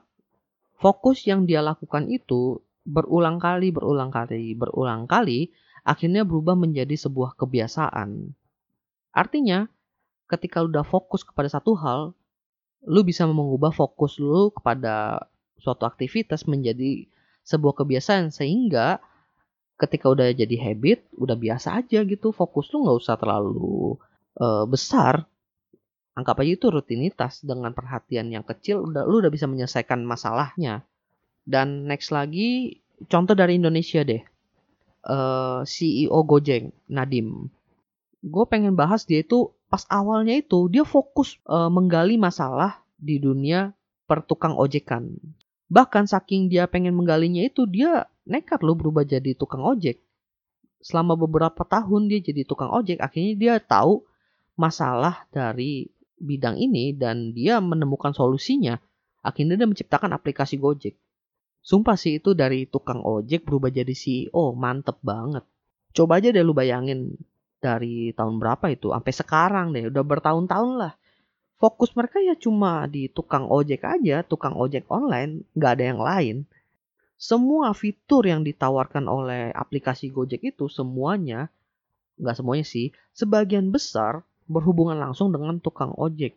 fokus 0.79 1.25
yang 1.27 1.43
dia 1.49 1.59
lakukan 1.59 2.07
itu 2.07 2.61
berulang 2.85 3.41
kali, 3.41 3.73
berulang 3.73 4.13
kali, 4.13 4.53
berulang 4.53 5.09
kali, 5.09 5.49
akhirnya 5.83 6.23
berubah 6.23 6.53
menjadi 6.53 6.93
sebuah 6.95 7.35
kebiasaan. 7.35 8.31
Artinya, 9.11 9.65
ketika 10.29 10.61
lu 10.61 10.69
udah 10.71 10.85
fokus 10.85 11.25
kepada 11.25 11.49
satu 11.49 11.73
hal, 11.75 12.13
lu 12.85 13.01
bisa 13.01 13.25
mengubah 13.25 13.73
fokus 13.73 14.21
lu 14.21 14.53
kepada 14.53 15.25
suatu 15.57 15.89
aktivitas 15.89 16.45
menjadi 16.45 17.09
sebuah 17.41 17.81
kebiasaan 17.81 18.29
sehingga 18.29 19.01
ketika 19.75 20.07
udah 20.07 20.31
jadi 20.31 20.55
habit, 20.71 21.03
udah 21.19 21.35
biasa 21.35 21.83
aja 21.83 22.03
gitu, 22.07 22.31
fokus 22.31 22.71
lu 22.71 22.87
nggak 22.87 22.97
usah 22.99 23.15
terlalu 23.19 23.99
uh, 24.39 24.63
besar. 24.67 25.27
Anggap 26.15 26.39
aja 26.39 26.51
itu 26.55 26.67
rutinitas 26.71 27.43
dengan 27.43 27.75
perhatian 27.75 28.31
yang 28.31 28.47
kecil, 28.47 28.87
udah 28.87 29.03
lu 29.03 29.19
udah 29.19 29.31
bisa 29.31 29.51
menyelesaikan 29.51 29.99
masalahnya. 30.07 30.87
Dan 31.43 31.91
next 31.91 32.15
lagi, 32.15 32.79
contoh 33.11 33.35
dari 33.35 33.59
Indonesia 33.59 33.99
deh, 34.01 34.23
uh, 35.11 35.61
eh, 35.61 35.61
CEO 35.67 36.19
Gojek, 36.23 36.71
Nadim. 36.87 37.51
Gue 38.23 38.45
pengen 38.47 38.79
bahas 38.79 39.03
dia 39.03 39.21
itu 39.21 39.53
pas 39.67 39.83
awalnya 39.91 40.39
itu 40.39 40.71
dia 40.71 40.87
fokus 40.87 41.37
uh, 41.45 41.67
menggali 41.67 42.15
masalah 42.15 42.79
di 42.95 43.19
dunia 43.19 43.75
pertukang 44.07 44.55
ojekan. 44.55 45.19
Bahkan 45.69 46.05
saking 46.05 46.47
dia 46.47 46.69
pengen 46.69 46.93
menggalinya 46.93 47.41
itu 47.41 47.65
dia 47.65 48.05
nekat 48.25 48.61
loh 48.61 48.77
berubah 48.77 49.01
jadi 49.05 49.33
tukang 49.33 49.65
ojek. 49.65 50.01
Selama 50.85 51.17
beberapa 51.17 51.65
tahun 51.65 52.09
dia 52.09 52.21
jadi 52.21 52.45
tukang 52.45 52.69
ojek, 52.69 53.01
akhirnya 53.01 53.33
dia 53.33 53.53
tahu 53.57 54.05
masalah 54.53 55.25
dari 55.33 55.89
bidang 56.21 56.55
ini 56.55 56.95
dan 56.95 57.33
dia 57.35 57.57
menemukan 57.59 58.13
solusinya. 58.13 58.77
Akhirnya 59.25 59.57
dia 59.57 59.65
menciptakan 59.65 60.13
aplikasi 60.13 60.61
Gojek. 60.61 60.95
Sumpah 61.65 61.97
sih 61.97 62.21
itu 62.21 62.37
dari 62.37 62.69
tukang 62.69 63.01
ojek 63.01 63.41
berubah 63.41 63.73
jadi 63.73 63.89
CEO, 63.89 64.53
mantep 64.53 65.01
banget. 65.01 65.41
Coba 65.97 66.21
aja 66.21 66.29
deh 66.29 66.45
lu 66.45 66.53
bayangin 66.53 67.17
dari 67.57 68.13
tahun 68.13 68.37
berapa 68.37 68.69
itu, 68.69 68.93
sampai 68.93 69.13
sekarang 69.17 69.73
deh, 69.73 69.89
udah 69.89 70.03
bertahun-tahun 70.05 70.71
lah. 70.77 70.93
Fokus 71.65 71.97
mereka 71.97 72.21
ya 72.21 72.37
cuma 72.37 72.85
di 72.85 73.09
tukang 73.09 73.49
ojek 73.49 73.81
aja, 73.81 74.21
tukang 74.21 74.53
ojek 74.53 74.85
online, 74.85 75.41
nggak 75.57 75.71
ada 75.73 75.85
yang 75.89 75.97
lain 75.97 76.37
semua 77.15 77.71
fitur 77.71 78.27
yang 78.27 78.43
ditawarkan 78.43 79.07
oleh 79.07 79.49
aplikasi 79.55 80.11
Gojek 80.11 80.43
itu 80.55 80.67
semuanya, 80.67 81.47
nggak 82.19 82.35
semuanya 82.35 82.65
sih, 82.67 82.91
sebagian 83.15 83.71
besar 83.71 84.27
berhubungan 84.51 84.99
langsung 84.99 85.31
dengan 85.31 85.57
tukang 85.63 85.95
ojek. 85.95 86.35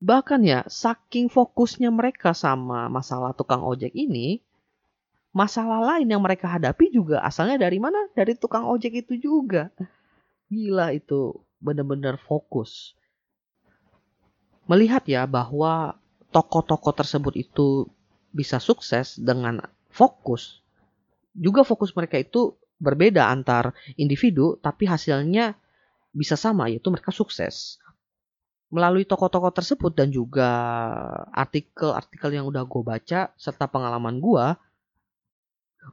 Bahkan 0.00 0.40
ya, 0.46 0.64
saking 0.66 1.28
fokusnya 1.28 1.92
mereka 1.92 2.32
sama 2.32 2.88
masalah 2.88 3.36
tukang 3.36 3.60
ojek 3.60 3.92
ini, 3.92 4.40
masalah 5.36 5.84
lain 5.94 6.08
yang 6.08 6.22
mereka 6.24 6.48
hadapi 6.48 6.88
juga 6.88 7.20
asalnya 7.20 7.60
dari 7.60 7.76
mana? 7.76 8.08
Dari 8.16 8.38
tukang 8.38 8.64
ojek 8.64 9.04
itu 9.04 9.20
juga. 9.20 9.68
Gila 10.48 10.96
itu, 10.96 11.36
benar-benar 11.60 12.16
fokus. 12.24 12.96
Melihat 14.68 15.02
ya 15.08 15.24
bahwa 15.24 15.96
toko-toko 16.28 16.92
tersebut 16.92 17.34
itu 17.40 17.88
bisa 18.36 18.60
sukses 18.60 19.16
dengan 19.16 19.64
fokus. 19.88 20.60
Juga 21.32 21.64
fokus 21.64 21.96
mereka 21.96 22.20
itu 22.20 22.52
berbeda 22.78 23.26
antar 23.32 23.72
individu, 23.96 24.60
tapi 24.60 24.84
hasilnya 24.84 25.56
bisa 26.12 26.36
sama, 26.36 26.68
yaitu 26.68 26.92
mereka 26.92 27.10
sukses. 27.10 27.80
melalui 28.68 29.08
tokoh-tokoh 29.08 29.52
tersebut 29.56 29.92
dan 29.96 30.12
juga 30.12 30.48
artikel-artikel 31.32 32.36
yang 32.36 32.44
udah 32.44 32.68
gue 32.68 32.82
baca 32.84 33.32
serta 33.40 33.64
pengalaman 33.64 34.20
gue, 34.20 34.46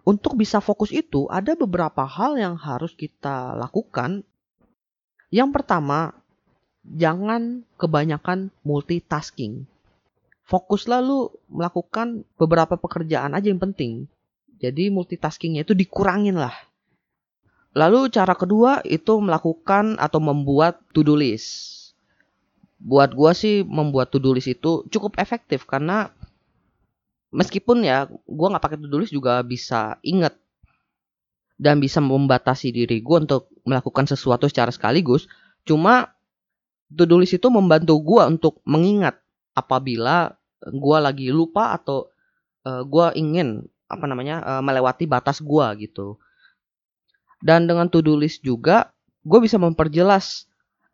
untuk 0.04 0.36
bisa 0.36 0.60
fokus 0.60 0.92
itu 0.92 1.24
ada 1.32 1.56
beberapa 1.56 2.04
hal 2.04 2.36
yang 2.36 2.60
harus 2.60 2.92
kita 2.92 3.56
lakukan. 3.56 4.28
Yang 5.32 5.50
pertama, 5.56 6.12
jangan 6.94 7.66
kebanyakan 7.82 8.54
multitasking. 8.62 9.66
Fokus 10.46 10.86
lalu 10.86 11.34
melakukan 11.50 12.22
beberapa 12.38 12.78
pekerjaan 12.78 13.34
aja 13.34 13.50
yang 13.50 13.62
penting. 13.62 14.06
Jadi 14.62 14.94
multitaskingnya 14.94 15.66
itu 15.66 15.74
dikurangin 15.74 16.38
lah. 16.38 16.54
Lalu 17.76 18.08
cara 18.14 18.38
kedua 18.38 18.80
itu 18.86 19.18
melakukan 19.20 19.98
atau 19.98 20.22
membuat 20.22 20.80
to-do 20.94 21.18
list 21.18 21.76
buat 22.86 23.16
gue 23.16 23.32
sih 23.34 23.56
membuat 23.64 24.12
to 24.12 24.22
do 24.22 24.36
list 24.36 24.52
itu 24.52 24.86
cukup 24.92 25.18
efektif 25.18 25.64
karena 25.66 26.14
meskipun 27.32 27.82
ya 27.82 28.06
gue 28.12 28.48
nggak 28.52 28.62
pakai 28.62 28.78
to 28.78 28.86
do 28.86 29.00
list 29.00 29.16
juga 29.16 29.40
bisa 29.42 29.98
inget 30.04 30.36
dan 31.56 31.80
bisa 31.80 32.04
membatasi 32.04 32.76
diri 32.76 33.00
gue 33.00 33.18
untuk 33.18 33.48
melakukan 33.64 34.06
sesuatu 34.06 34.46
secara 34.52 34.70
sekaligus 34.70 35.32
cuma 35.66 36.14
to 36.92 37.04
do 37.10 37.18
list 37.18 37.38
itu 37.38 37.48
membantu 37.50 37.98
gue 38.02 38.22
untuk 38.26 38.62
mengingat 38.68 39.18
apabila 39.58 40.34
gue 40.66 40.98
lagi 41.02 41.30
lupa 41.34 41.74
atau 41.78 42.10
uh, 42.66 42.82
eh, 42.82 42.84
gue 42.86 43.06
ingin 43.18 43.64
apa 43.86 44.06
namanya 44.10 44.42
uh, 44.42 44.62
melewati 44.66 45.06
batas 45.06 45.42
gue 45.42 45.66
gitu 45.86 46.18
dan 47.46 47.70
dengan 47.70 47.90
to 47.90 48.02
do 48.02 48.18
list 48.18 48.42
juga 48.42 48.94
gue 49.26 49.40
bisa 49.42 49.58
memperjelas 49.58 50.50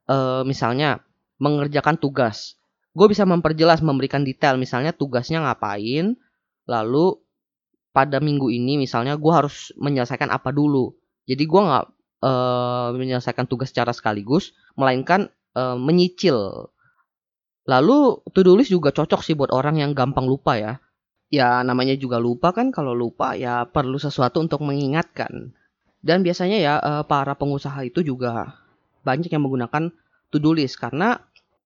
uh, 0.07 0.43
misalnya 0.47 1.03
mengerjakan 1.41 1.97
tugas. 1.97 2.55
Gue 2.93 3.09
bisa 3.09 3.25
memperjelas, 3.25 3.81
memberikan 3.81 4.21
detail, 4.21 4.61
misalnya 4.61 4.93
tugasnya 4.93 5.41
ngapain, 5.41 6.13
lalu 6.69 7.17
pada 7.91 8.21
minggu 8.21 8.53
ini 8.53 8.79
misalnya 8.79 9.17
gue 9.17 9.33
harus 9.33 9.73
menyelesaikan 9.81 10.29
apa 10.29 10.53
dulu. 10.53 10.93
Jadi 11.25 11.43
gue 11.49 11.61
nggak 11.65 11.85
uh, 12.21 12.87
menyelesaikan 12.93 13.49
tugas 13.49 13.73
secara 13.73 13.89
sekaligus, 13.91 14.53
melainkan 14.77 15.33
uh, 15.55 15.77
menyicil. 15.77 16.69
Lalu 17.69 18.25
to-do 18.33 18.57
list 18.57 18.73
juga 18.73 18.89
cocok 18.91 19.21
sih 19.21 19.37
buat 19.37 19.53
orang 19.53 19.79
yang 19.79 19.91
gampang 19.93 20.25
lupa 20.25 20.57
ya. 20.57 20.73
Ya 21.31 21.63
namanya 21.63 21.95
juga 21.95 22.19
lupa 22.19 22.51
kan, 22.51 22.75
kalau 22.75 22.91
lupa 22.91 23.39
ya 23.39 23.63
perlu 23.63 23.95
sesuatu 23.95 24.43
untuk 24.43 24.59
mengingatkan. 24.65 25.55
Dan 26.01 26.25
biasanya 26.25 26.57
ya 26.59 26.73
uh, 26.81 27.03
para 27.05 27.37
pengusaha 27.37 27.77
itu 27.85 28.03
juga 28.03 28.57
banyak 29.05 29.31
yang 29.31 29.45
menggunakan 29.45 29.93
to-do 30.33 30.51
list 30.57 30.81
karena 30.81 31.21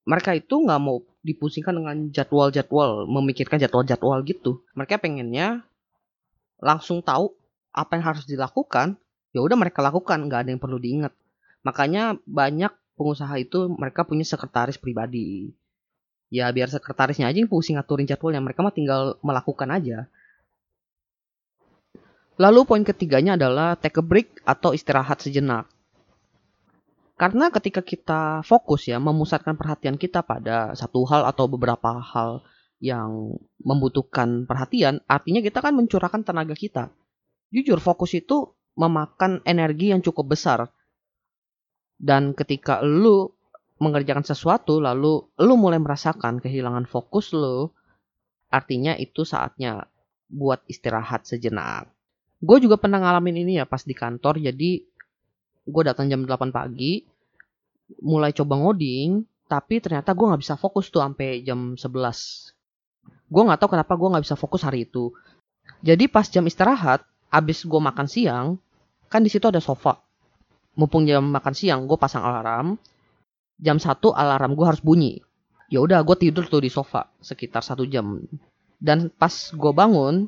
mereka 0.06 0.38
itu 0.38 0.62
nggak 0.62 0.82
mau 0.82 1.02
dipusingkan 1.26 1.74
dengan 1.74 1.98
jadwal-jadwal, 2.14 3.10
memikirkan 3.10 3.58
jadwal-jadwal 3.58 4.22
gitu. 4.22 4.62
Mereka 4.78 5.02
pengennya 5.02 5.66
langsung 6.62 7.02
tahu 7.02 7.34
apa 7.74 7.98
yang 7.98 8.06
harus 8.14 8.24
dilakukan, 8.30 9.02
ya 9.34 9.42
udah 9.42 9.58
mereka 9.58 9.82
lakukan, 9.82 10.30
nggak 10.30 10.46
ada 10.46 10.50
yang 10.54 10.62
perlu 10.62 10.78
diingat. 10.78 11.12
Makanya 11.66 12.22
banyak 12.30 12.70
pengusaha 12.96 13.36
itu 13.40 13.72
mereka 13.72 14.08
punya 14.08 14.24
sekretaris 14.24 14.80
pribadi. 14.80 15.52
Ya 16.34 16.50
biar 16.50 16.68
sekretarisnya 16.72 17.30
aja 17.30 17.38
yang 17.38 17.52
pusing 17.52 17.78
ngaturin 17.78 18.10
jadwalnya, 18.10 18.42
mereka 18.42 18.66
mah 18.66 18.74
tinggal 18.74 19.22
melakukan 19.22 19.70
aja. 19.70 20.10
Lalu 22.36 22.68
poin 22.68 22.84
ketiganya 22.84 23.40
adalah 23.40 23.80
take 23.80 23.96
a 23.96 24.04
break 24.04 24.44
atau 24.44 24.76
istirahat 24.76 25.24
sejenak. 25.24 25.72
Karena 27.16 27.48
ketika 27.48 27.80
kita 27.80 28.44
fokus 28.44 28.92
ya 28.92 29.00
memusatkan 29.00 29.56
perhatian 29.56 29.96
kita 29.96 30.20
pada 30.20 30.76
satu 30.76 31.08
hal 31.08 31.24
atau 31.24 31.48
beberapa 31.48 31.96
hal 32.04 32.44
yang 32.84 33.40
membutuhkan 33.64 34.44
perhatian, 34.44 35.00
artinya 35.08 35.40
kita 35.40 35.64
kan 35.64 35.72
mencurahkan 35.80 36.28
tenaga 36.28 36.52
kita. 36.60 36.92
Jujur, 37.56 37.80
fokus 37.80 38.20
itu 38.20 38.52
memakan 38.76 39.40
energi 39.48 39.96
yang 39.96 40.04
cukup 40.04 40.36
besar. 40.36 40.68
Dan 41.96 42.36
ketika 42.36 42.84
lu 42.84 43.32
mengerjakan 43.80 44.24
sesuatu 44.24 44.80
lalu 44.80 45.24
lu 45.40 45.54
mulai 45.60 45.80
merasakan 45.80 46.40
kehilangan 46.40 46.88
fokus 46.88 47.36
lu, 47.36 47.72
artinya 48.52 48.96
itu 48.96 49.28
saatnya 49.28 49.88
buat 50.32 50.64
istirahat 50.68 51.28
sejenak. 51.28 51.92
Gue 52.40 52.60
juga 52.60 52.76
pernah 52.76 53.00
ngalamin 53.00 53.48
ini 53.48 53.60
ya 53.60 53.66
pas 53.68 53.84
di 53.84 53.96
kantor, 53.96 54.40
jadi 54.40 54.84
gue 55.66 55.84
datang 55.84 56.08
jam 56.12 56.24
8 56.24 56.54
pagi 56.54 57.02
mulai 58.06 58.34
coba 58.34 58.58
ngoding 58.58 59.26
tapi 59.46 59.78
ternyata 59.78 60.14
gue 60.14 60.26
nggak 60.26 60.42
bisa 60.42 60.58
fokus 60.58 60.90
tuh 60.90 61.06
sampai 61.06 61.46
jam 61.46 61.78
11 61.78 61.94
gue 63.30 63.42
nggak 63.46 63.60
tahu 63.62 63.70
kenapa 63.78 63.94
gue 63.98 64.10
nggak 64.14 64.26
bisa 64.26 64.38
fokus 64.38 64.62
hari 64.62 64.86
itu. 64.86 65.10
Jadi 65.82 66.06
pas 66.06 66.26
jam 66.30 66.46
istirahat 66.46 67.02
abis 67.34 67.66
gue 67.66 67.82
makan 67.82 68.06
siang 68.06 68.48
kan 69.10 69.22
di 69.26 69.30
situ 69.34 69.50
ada 69.50 69.62
sofa 69.62 70.05
mumpung 70.76 71.08
jam 71.08 71.24
makan 71.24 71.54
siang 71.56 71.88
gue 71.90 71.98
pasang 72.00 72.24
alarm. 72.24 72.80
Jam 73.56 73.80
satu 73.80 74.12
alarm 74.12 74.54
gue 74.54 74.66
harus 74.68 74.84
bunyi. 74.84 75.24
Ya 75.72 75.82
udah 75.82 76.04
gue 76.04 76.16
tidur 76.20 76.46
tuh 76.46 76.62
di 76.62 76.70
sofa 76.70 77.10
sekitar 77.24 77.64
satu 77.64 77.88
jam. 77.88 78.22
Dan 78.78 79.10
pas 79.12 79.32
gue 79.32 79.72
bangun 79.72 80.28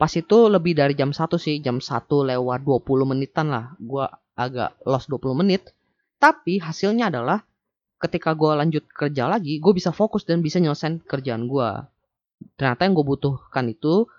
pas 0.00 0.10
itu 0.10 0.50
lebih 0.50 0.74
dari 0.74 0.98
jam 0.98 1.14
satu 1.14 1.38
sih 1.38 1.62
jam 1.62 1.78
satu 1.78 2.26
lewat 2.26 2.62
20 2.64 3.10
menitan 3.10 3.50
lah. 3.50 3.74
Gue 3.76 4.06
agak 4.38 4.78
lost 4.86 5.10
20 5.10 5.36
menit. 5.42 5.74
Tapi 6.22 6.62
hasilnya 6.62 7.10
adalah 7.10 7.42
ketika 8.02 8.34
gue 8.34 8.50
lanjut 8.50 8.84
kerja 8.90 9.30
lagi 9.30 9.62
gue 9.62 9.72
bisa 9.72 9.94
fokus 9.94 10.26
dan 10.26 10.42
bisa 10.42 10.58
nyelesain 10.58 10.98
kerjaan 11.06 11.46
gue 11.46 11.68
ternyata 12.58 12.82
yang 12.82 12.98
gue 12.98 13.06
butuhkan 13.06 13.70
itu 13.70 14.10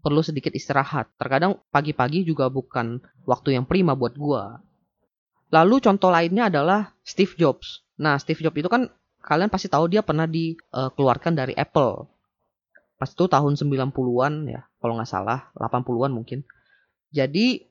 perlu 0.00 0.24
sedikit 0.24 0.52
istirahat. 0.52 1.12
Terkadang 1.20 1.60
pagi-pagi 1.70 2.24
juga 2.24 2.48
bukan 2.48 3.00
waktu 3.24 3.56
yang 3.60 3.64
prima 3.68 3.92
buat 3.94 4.16
gue 4.16 4.42
lalu 5.50 5.82
contoh 5.82 6.08
lainnya 6.08 6.48
adalah 6.48 6.94
Steve 7.02 7.34
Jobs. 7.34 7.82
Nah 7.98 8.16
Steve 8.16 8.40
Jobs 8.40 8.56
itu 8.56 8.70
kan 8.70 8.86
kalian 9.20 9.50
pasti 9.52 9.66
tahu 9.66 9.90
dia 9.90 10.00
pernah 10.00 10.24
dikeluarkan 10.24 11.34
dari 11.36 11.52
Apple. 11.58 12.06
Pas 12.96 13.10
itu 13.10 13.26
tahun 13.26 13.58
90-an 13.58 14.32
ya 14.46 14.62
kalau 14.78 14.96
nggak 14.96 15.10
salah 15.10 15.50
80-an 15.58 16.10
mungkin. 16.14 16.46
Jadi 17.10 17.66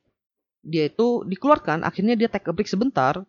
dia 0.60 0.92
itu 0.92 1.24
dikeluarkan 1.24 1.88
akhirnya 1.88 2.14
dia 2.14 2.28
take 2.28 2.44
a 2.44 2.52
break 2.52 2.68
sebentar 2.68 3.24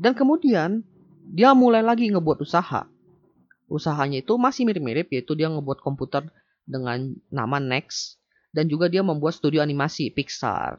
dan 0.00 0.16
kemudian 0.16 0.80
dia 1.28 1.52
mulai 1.52 1.84
lagi 1.84 2.08
ngebuat 2.08 2.40
usaha. 2.40 2.88
Usahanya 3.68 4.24
itu 4.24 4.36
masih 4.40 4.64
mirip-mirip 4.68 5.12
yaitu 5.12 5.36
dia 5.36 5.52
ngebuat 5.52 5.84
komputer 5.84 6.28
dengan 6.64 7.12
nama 7.28 7.60
Next 7.60 8.21
dan 8.52 8.68
juga 8.68 8.86
dia 8.86 9.00
membuat 9.00 9.34
studio 9.34 9.64
animasi 9.64 10.12
Pixar 10.12 10.78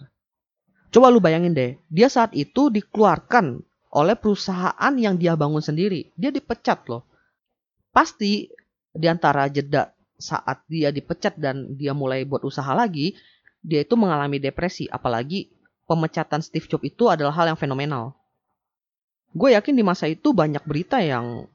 coba 0.93 1.09
lu 1.09 1.19
bayangin 1.19 1.53
deh 1.53 1.71
dia 1.89 2.07
saat 2.07 2.31
itu 2.37 2.69
dikeluarkan 2.69 3.59
oleh 3.93 4.15
perusahaan 4.17 4.93
yang 4.97 5.17
dia 5.17 5.33
bangun 5.33 5.61
sendiri 5.61 6.13
dia 6.13 6.29
dipecat 6.29 6.85
loh 6.87 7.05
pasti 7.93 8.49
di 8.93 9.07
antara 9.09 9.49
jeda 9.49 9.93
saat 10.23 10.63
dia 10.71 10.87
dipecat 10.93 11.35
dan 11.35 11.75
dia 11.75 11.91
mulai 11.91 12.23
buat 12.23 12.47
usaha 12.47 12.71
lagi, 12.71 13.17
dia 13.59 13.83
itu 13.83 13.99
mengalami 13.99 14.39
depresi. 14.39 14.87
Apalagi 14.87 15.51
pemecatan 15.83 16.39
Steve 16.39 16.71
Jobs 16.71 16.87
itu 16.87 17.11
adalah 17.11 17.35
hal 17.35 17.51
yang 17.51 17.59
fenomenal. 17.59 18.15
Gue 19.35 19.51
yakin 19.57 19.75
di 19.75 19.83
masa 19.83 20.07
itu 20.07 20.31
banyak 20.31 20.63
berita 20.63 21.03
yang 21.03 21.49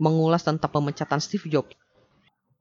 mengulas 0.00 0.40
tentang 0.46 0.72
pemecatan 0.72 1.20
Steve 1.20 1.52
Jobs. 1.52 1.76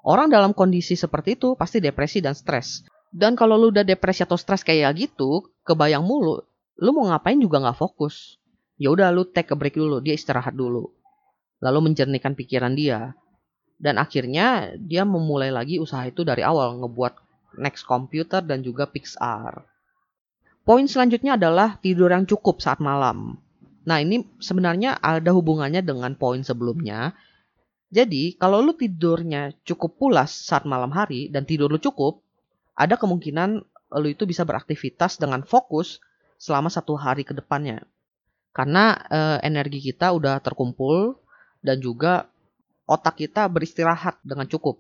Orang 0.02 0.34
dalam 0.34 0.58
kondisi 0.58 0.98
seperti 0.98 1.38
itu 1.38 1.54
pasti 1.54 1.78
depresi 1.78 2.20
dan 2.20 2.34
stres. 2.34 2.86
Dan 3.12 3.38
kalau 3.38 3.60
lu 3.60 3.70
udah 3.70 3.86
depresi 3.86 4.24
atau 4.24 4.40
stres 4.40 4.66
kayak 4.66 4.98
gitu, 4.98 5.46
kebayang 5.68 6.02
mulu, 6.02 6.42
lu 6.80 6.90
mau 6.96 7.12
ngapain 7.12 7.38
juga 7.38 7.62
nggak 7.62 7.78
fokus. 7.78 8.42
Ya 8.82 8.90
udah 8.90 9.14
lu 9.14 9.30
take 9.30 9.54
a 9.54 9.56
break 9.60 9.78
dulu, 9.78 10.02
dia 10.02 10.18
istirahat 10.18 10.58
dulu. 10.58 10.90
Lalu 11.62 11.92
menjernihkan 11.92 12.34
pikiran 12.34 12.74
dia 12.74 13.14
dan 13.82 13.98
akhirnya 13.98 14.78
dia 14.78 15.02
memulai 15.06 15.50
lagi 15.50 15.82
usaha 15.82 16.06
itu 16.06 16.22
dari 16.22 16.46
awal 16.46 16.78
ngebuat 16.82 17.14
Next 17.58 17.84
Computer 17.90 18.46
dan 18.46 18.62
juga 18.62 18.86
Pixar. 18.86 19.66
Poin 20.62 20.86
selanjutnya 20.86 21.36
adalah 21.36 21.82
tidur 21.82 22.14
yang 22.14 22.30
cukup 22.30 22.62
saat 22.62 22.78
malam. 22.78 23.42
Nah 23.82 23.98
ini 23.98 24.22
sebenarnya 24.38 25.02
ada 25.02 25.34
hubungannya 25.34 25.82
dengan 25.82 26.14
poin 26.14 26.46
sebelumnya. 26.46 27.18
Jadi 27.92 28.40
kalau 28.40 28.64
lu 28.64 28.72
tidurnya 28.72 29.52
cukup 29.68 30.00
pulas 30.00 30.32
saat 30.32 30.64
malam 30.64 30.96
hari 30.96 31.28
dan 31.28 31.44
tidur 31.44 31.68
lu 31.68 31.76
cukup, 31.76 32.24
ada 32.72 32.96
kemungkinan 32.96 33.60
lu 34.00 34.08
itu 34.08 34.24
bisa 34.24 34.48
beraktivitas 34.48 35.20
dengan 35.20 35.44
fokus 35.44 36.00
selama 36.40 36.72
satu 36.72 36.96
hari 36.96 37.28
ke 37.28 37.36
depannya. 37.36 37.84
Karena 38.56 38.96
e, 38.96 39.20
energi 39.44 39.84
kita 39.84 40.16
udah 40.16 40.40
terkumpul 40.40 41.20
dan 41.60 41.84
juga 41.84 42.32
otak 42.88 43.28
kita 43.28 43.52
beristirahat 43.52 44.24
dengan 44.24 44.48
cukup. 44.48 44.80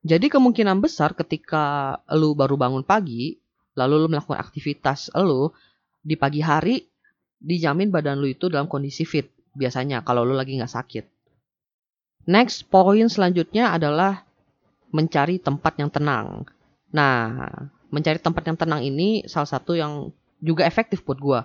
Jadi 0.00 0.32
kemungkinan 0.32 0.80
besar 0.80 1.12
ketika 1.12 1.96
lu 2.16 2.32
baru 2.32 2.56
bangun 2.56 2.80
pagi, 2.80 3.36
lalu 3.76 4.00
lu 4.00 4.08
melakukan 4.08 4.40
aktivitas 4.40 5.12
lu 5.12 5.52
di 6.00 6.16
pagi 6.16 6.40
hari, 6.40 6.80
dijamin 7.36 7.92
badan 7.92 8.16
lu 8.16 8.32
itu 8.32 8.48
dalam 8.48 8.64
kondisi 8.64 9.04
fit. 9.04 9.28
biasanya 9.50 10.06
kalau 10.06 10.22
lu 10.22 10.32
lagi 10.38 10.54
nggak 10.54 10.70
sakit. 10.70 11.19
Next, 12.28 12.68
poin 12.68 13.08
selanjutnya 13.08 13.72
adalah 13.72 14.24
mencari 14.90 15.40
tempat 15.40 15.78
yang 15.80 15.88
tenang. 15.88 16.44
Nah, 16.90 17.48
mencari 17.88 18.18
tempat 18.18 18.42
yang 18.46 18.58
tenang 18.58 18.82
ini 18.82 19.24
salah 19.30 19.48
satu 19.48 19.78
yang 19.78 20.10
juga 20.42 20.66
efektif 20.66 21.04
buat 21.06 21.20
gue. 21.20 21.40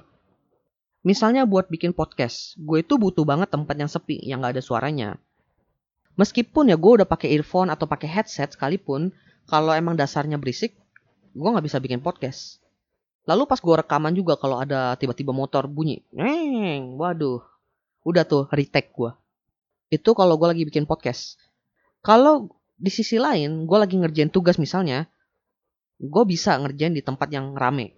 Misalnya 1.05 1.45
buat 1.45 1.69
bikin 1.69 1.93
podcast, 1.93 2.57
gue 2.57 2.81
itu 2.81 2.97
butuh 2.97 3.21
banget 3.21 3.53
tempat 3.53 3.77
yang 3.77 3.89
sepi, 3.91 4.17
yang 4.25 4.41
gak 4.41 4.57
ada 4.57 4.63
suaranya. 4.65 5.09
Meskipun 6.17 6.71
ya 6.71 6.79
gue 6.79 6.91
udah 7.03 7.07
pakai 7.07 7.29
earphone 7.35 7.69
atau 7.69 7.85
pakai 7.85 8.07
headset 8.09 8.55
sekalipun, 8.55 9.13
kalau 9.45 9.75
emang 9.75 9.93
dasarnya 9.93 10.39
berisik, 10.41 10.73
gue 11.35 11.49
nggak 11.51 11.65
bisa 11.67 11.77
bikin 11.77 11.99
podcast. 11.99 12.63
Lalu 13.27 13.43
pas 13.45 13.59
gue 13.59 13.75
rekaman 13.75 14.15
juga 14.15 14.39
kalau 14.39 14.63
ada 14.63 14.95
tiba-tiba 14.95 15.35
motor 15.35 15.67
bunyi, 15.67 16.01
neng, 16.15 16.95
waduh, 16.95 17.43
udah 18.07 18.23
tuh 18.23 18.47
retake 18.49 18.95
gue. 18.95 19.11
Itu 19.89 20.17
kalau 20.17 20.35
gue 20.39 20.47
lagi 20.49 20.63
bikin 20.65 20.89
podcast. 20.89 21.37
Kalau 22.01 22.49
di 22.75 22.91
sisi 22.91 23.15
lain, 23.21 23.65
gue 23.65 23.77
lagi 23.77 23.95
ngerjain 23.97 24.29
tugas 24.29 24.57
misalnya, 24.57 25.07
gue 26.01 26.23
bisa 26.27 26.57
ngerjain 26.59 26.93
di 26.93 27.01
tempat 27.01 27.31
yang 27.31 27.55
rame. 27.55 27.95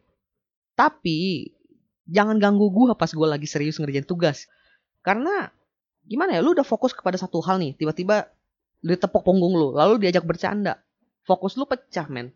Tapi 0.78 1.50
jangan 2.08 2.38
ganggu 2.40 2.70
gue 2.72 2.94
pas 2.96 3.10
gue 3.10 3.28
lagi 3.28 3.48
serius 3.50 3.80
ngerjain 3.82 4.06
tugas. 4.06 4.46
Karena 5.02 5.50
gimana 6.06 6.38
ya, 6.38 6.42
lu 6.44 6.56
udah 6.56 6.68
fokus 6.68 6.96
kepada 6.96 7.20
satu 7.20 7.44
hal 7.44 7.60
nih, 7.60 7.76
tiba-tiba 7.76 8.32
ditepok 8.84 9.26
punggung 9.26 9.58
lu, 9.58 9.68
lalu 9.74 10.00
diajak 10.08 10.24
bercanda. 10.24 10.80
Fokus 11.28 11.60
lu 11.60 11.68
pecah, 11.68 12.08
men. 12.08 12.32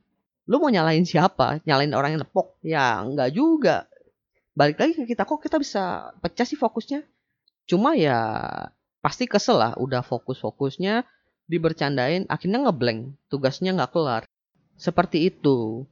Lu 0.49 0.59
mau 0.59 0.67
nyalain 0.67 1.07
siapa? 1.07 1.63
Nyalain 1.63 1.93
orang 1.95 2.17
yang 2.17 2.21
tepok? 2.27 2.59
Ya, 2.59 2.99
enggak 2.99 3.31
juga. 3.31 3.87
Balik 4.51 4.83
lagi 4.83 4.93
ke 4.99 5.03
kita, 5.15 5.23
kok 5.23 5.39
kita 5.39 5.55
bisa 5.61 6.11
pecah 6.19 6.43
sih 6.43 6.59
fokusnya? 6.59 7.07
Cuma 7.69 7.95
ya 7.95 8.19
pasti 9.01 9.25
kesel 9.25 9.57
lah, 9.57 9.73
udah 9.81 10.05
fokus-fokusnya 10.05 11.03
dibercandain, 11.49 12.29
akhirnya 12.31 12.69
ngeblank, 12.69 13.17
tugasnya 13.27 13.75
nggak 13.75 13.91
kelar. 13.91 14.23
Seperti 14.79 15.27
itu. 15.27 15.83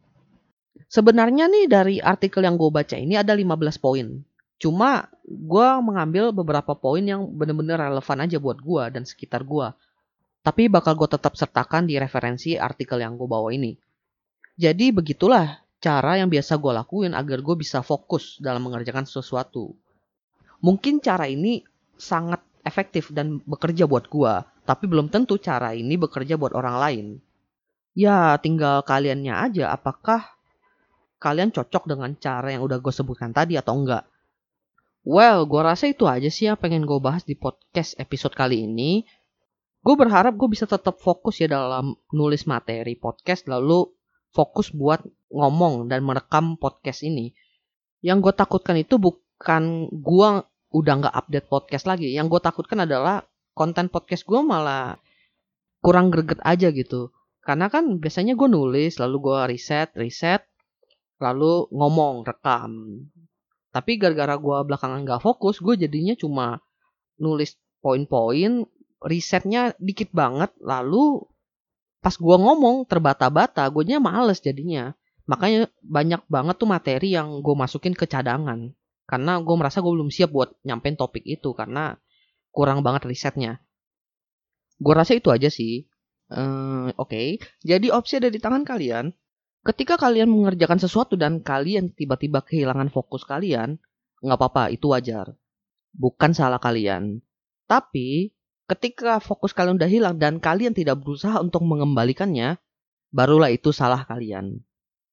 Sebenarnya 0.88 1.52
nih 1.52 1.66
dari 1.68 1.96
artikel 2.00 2.42
yang 2.42 2.56
gue 2.56 2.72
baca 2.72 2.96
ini 2.96 3.20
ada 3.20 3.36
15 3.36 3.78
poin. 3.78 4.24
Cuma 4.58 5.06
gue 5.28 5.68
mengambil 5.84 6.32
beberapa 6.32 6.74
poin 6.74 7.04
yang 7.04 7.28
bener-bener 7.30 7.78
relevan 7.78 8.24
aja 8.24 8.38
buat 8.40 8.58
gue 8.58 8.84
dan 8.96 9.04
sekitar 9.04 9.44
gue. 9.44 9.68
Tapi 10.40 10.72
bakal 10.72 10.96
gue 10.96 11.06
tetap 11.12 11.36
sertakan 11.36 11.86
di 11.86 12.00
referensi 12.00 12.56
artikel 12.56 13.04
yang 13.04 13.20
gue 13.20 13.28
bawa 13.28 13.52
ini. 13.52 13.76
Jadi 14.60 14.92
begitulah 14.92 15.62
cara 15.80 16.20
yang 16.20 16.28
biasa 16.28 16.60
gue 16.60 16.74
lakuin 16.76 17.14
agar 17.16 17.40
gue 17.40 17.56
bisa 17.56 17.80
fokus 17.80 18.40
dalam 18.40 18.68
mengerjakan 18.68 19.08
sesuatu. 19.08 19.76
Mungkin 20.60 21.00
cara 21.00 21.28
ini 21.32 21.64
sangat 21.96 22.44
efektif 22.64 23.12
dan 23.14 23.40
bekerja 23.44 23.88
buat 23.88 24.08
gue, 24.08 24.34
tapi 24.68 24.86
belum 24.86 25.10
tentu 25.10 25.40
cara 25.40 25.74
ini 25.74 25.96
bekerja 25.96 26.36
buat 26.36 26.54
orang 26.54 26.76
lain. 26.78 27.06
Ya 27.98 28.38
tinggal 28.40 28.86
kaliannya 28.86 29.34
aja 29.34 29.74
apakah 29.74 30.40
kalian 31.20 31.52
cocok 31.52 31.84
dengan 31.90 32.16
cara 32.16 32.56
yang 32.56 32.64
udah 32.64 32.80
gue 32.80 32.94
sebutkan 32.96 33.36
tadi 33.36 33.60
atau 33.60 33.76
enggak. 33.76 34.08
Well, 35.04 35.48
gue 35.48 35.62
rasa 35.64 35.92
itu 35.92 36.08
aja 36.08 36.28
sih 36.28 36.48
yang 36.48 36.60
pengen 36.60 36.88
gue 36.88 37.00
bahas 37.00 37.24
di 37.28 37.36
podcast 37.36 37.96
episode 38.00 38.36
kali 38.36 38.68
ini. 38.68 39.04
Gue 39.80 39.96
berharap 39.96 40.36
gue 40.36 40.50
bisa 40.52 40.68
tetap 40.68 41.00
fokus 41.00 41.40
ya 41.40 41.48
dalam 41.48 41.96
nulis 42.12 42.44
materi 42.44 43.00
podcast 43.00 43.48
lalu 43.48 43.88
fokus 44.36 44.70
buat 44.76 45.02
ngomong 45.32 45.88
dan 45.88 46.04
merekam 46.04 46.60
podcast 46.60 47.04
ini. 47.08 47.32
Yang 48.04 48.30
gue 48.30 48.34
takutkan 48.36 48.76
itu 48.80 49.00
bukan 49.00 49.88
gue 49.92 50.30
udah 50.70 50.94
nggak 51.02 51.16
update 51.16 51.48
podcast 51.50 51.86
lagi. 51.90 52.14
Yang 52.14 52.38
gue 52.38 52.42
takutkan 52.46 52.86
adalah 52.86 53.26
konten 53.58 53.90
podcast 53.90 54.24
gue 54.26 54.40
malah 54.42 54.98
kurang 55.82 56.14
greget 56.14 56.40
aja 56.46 56.70
gitu. 56.70 57.10
Karena 57.42 57.72
kan 57.72 57.98
biasanya 57.98 58.38
gue 58.38 58.50
nulis, 58.52 59.02
lalu 59.02 59.18
gue 59.26 59.40
riset, 59.50 59.90
riset, 59.98 60.46
lalu 61.18 61.66
ngomong, 61.74 62.22
rekam. 62.22 63.04
Tapi 63.70 63.98
gara-gara 63.98 64.38
gue 64.38 64.58
belakangan 64.66 65.02
gak 65.06 65.22
fokus, 65.22 65.62
gue 65.62 65.78
jadinya 65.78 66.14
cuma 66.14 66.62
nulis 67.18 67.58
poin-poin, 67.82 68.66
risetnya 69.02 69.74
dikit 69.78 70.12
banget, 70.12 70.52
lalu 70.62 71.24
pas 72.00 72.16
gue 72.16 72.38
ngomong 72.38 72.88
terbata-bata, 72.88 73.68
gue 73.70 73.84
nya 73.88 74.00
males 74.00 74.40
jadinya. 74.40 74.96
Makanya 75.30 75.70
banyak 75.86 76.26
banget 76.26 76.56
tuh 76.58 76.70
materi 76.70 77.14
yang 77.14 77.46
gue 77.46 77.56
masukin 77.56 77.94
ke 77.94 78.10
cadangan. 78.10 78.74
Karena 79.10 79.42
gue 79.42 79.56
merasa 79.58 79.82
gue 79.82 79.90
belum 79.90 80.14
siap 80.14 80.30
buat 80.30 80.54
nyampein 80.62 80.94
topik 80.94 81.26
itu, 81.26 81.58
karena 81.58 81.98
kurang 82.54 82.86
banget 82.86 83.10
risetnya. 83.10 83.58
Gue 84.78 84.94
rasa 84.94 85.18
itu 85.18 85.34
aja 85.34 85.50
sih. 85.50 85.90
Uh, 86.30 86.94
Oke, 86.94 87.10
okay. 87.10 87.28
jadi 87.66 87.90
opsi 87.90 88.22
ada 88.22 88.30
di 88.30 88.38
tangan 88.38 88.62
kalian. 88.62 89.10
Ketika 89.66 89.98
kalian 89.98 90.30
mengerjakan 90.30 90.78
sesuatu 90.78 91.18
dan 91.18 91.42
kalian 91.42 91.90
tiba-tiba 91.90 92.46
kehilangan 92.46 92.94
fokus 92.94 93.26
kalian, 93.26 93.82
nggak 94.22 94.38
apa-apa, 94.38 94.70
itu 94.70 94.94
wajar. 94.94 95.34
Bukan 95.90 96.38
salah 96.38 96.62
kalian. 96.62 97.26
Tapi, 97.66 98.30
ketika 98.70 99.18
fokus 99.18 99.58
kalian 99.58 99.82
udah 99.82 99.90
hilang 99.90 100.16
dan 100.22 100.38
kalian 100.38 100.78
tidak 100.78 101.02
berusaha 101.02 101.42
untuk 101.42 101.66
mengembalikannya, 101.66 102.62
barulah 103.10 103.50
itu 103.50 103.74
salah 103.74 104.06
kalian. 104.06 104.62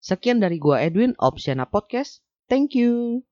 Sekian 0.05 0.39
dari 0.39 0.61
gua 0.61 0.85
Edwin, 0.85 1.17
Opsiana 1.17 1.65
Podcast. 1.65 2.21
Thank 2.47 2.77
you. 2.77 3.25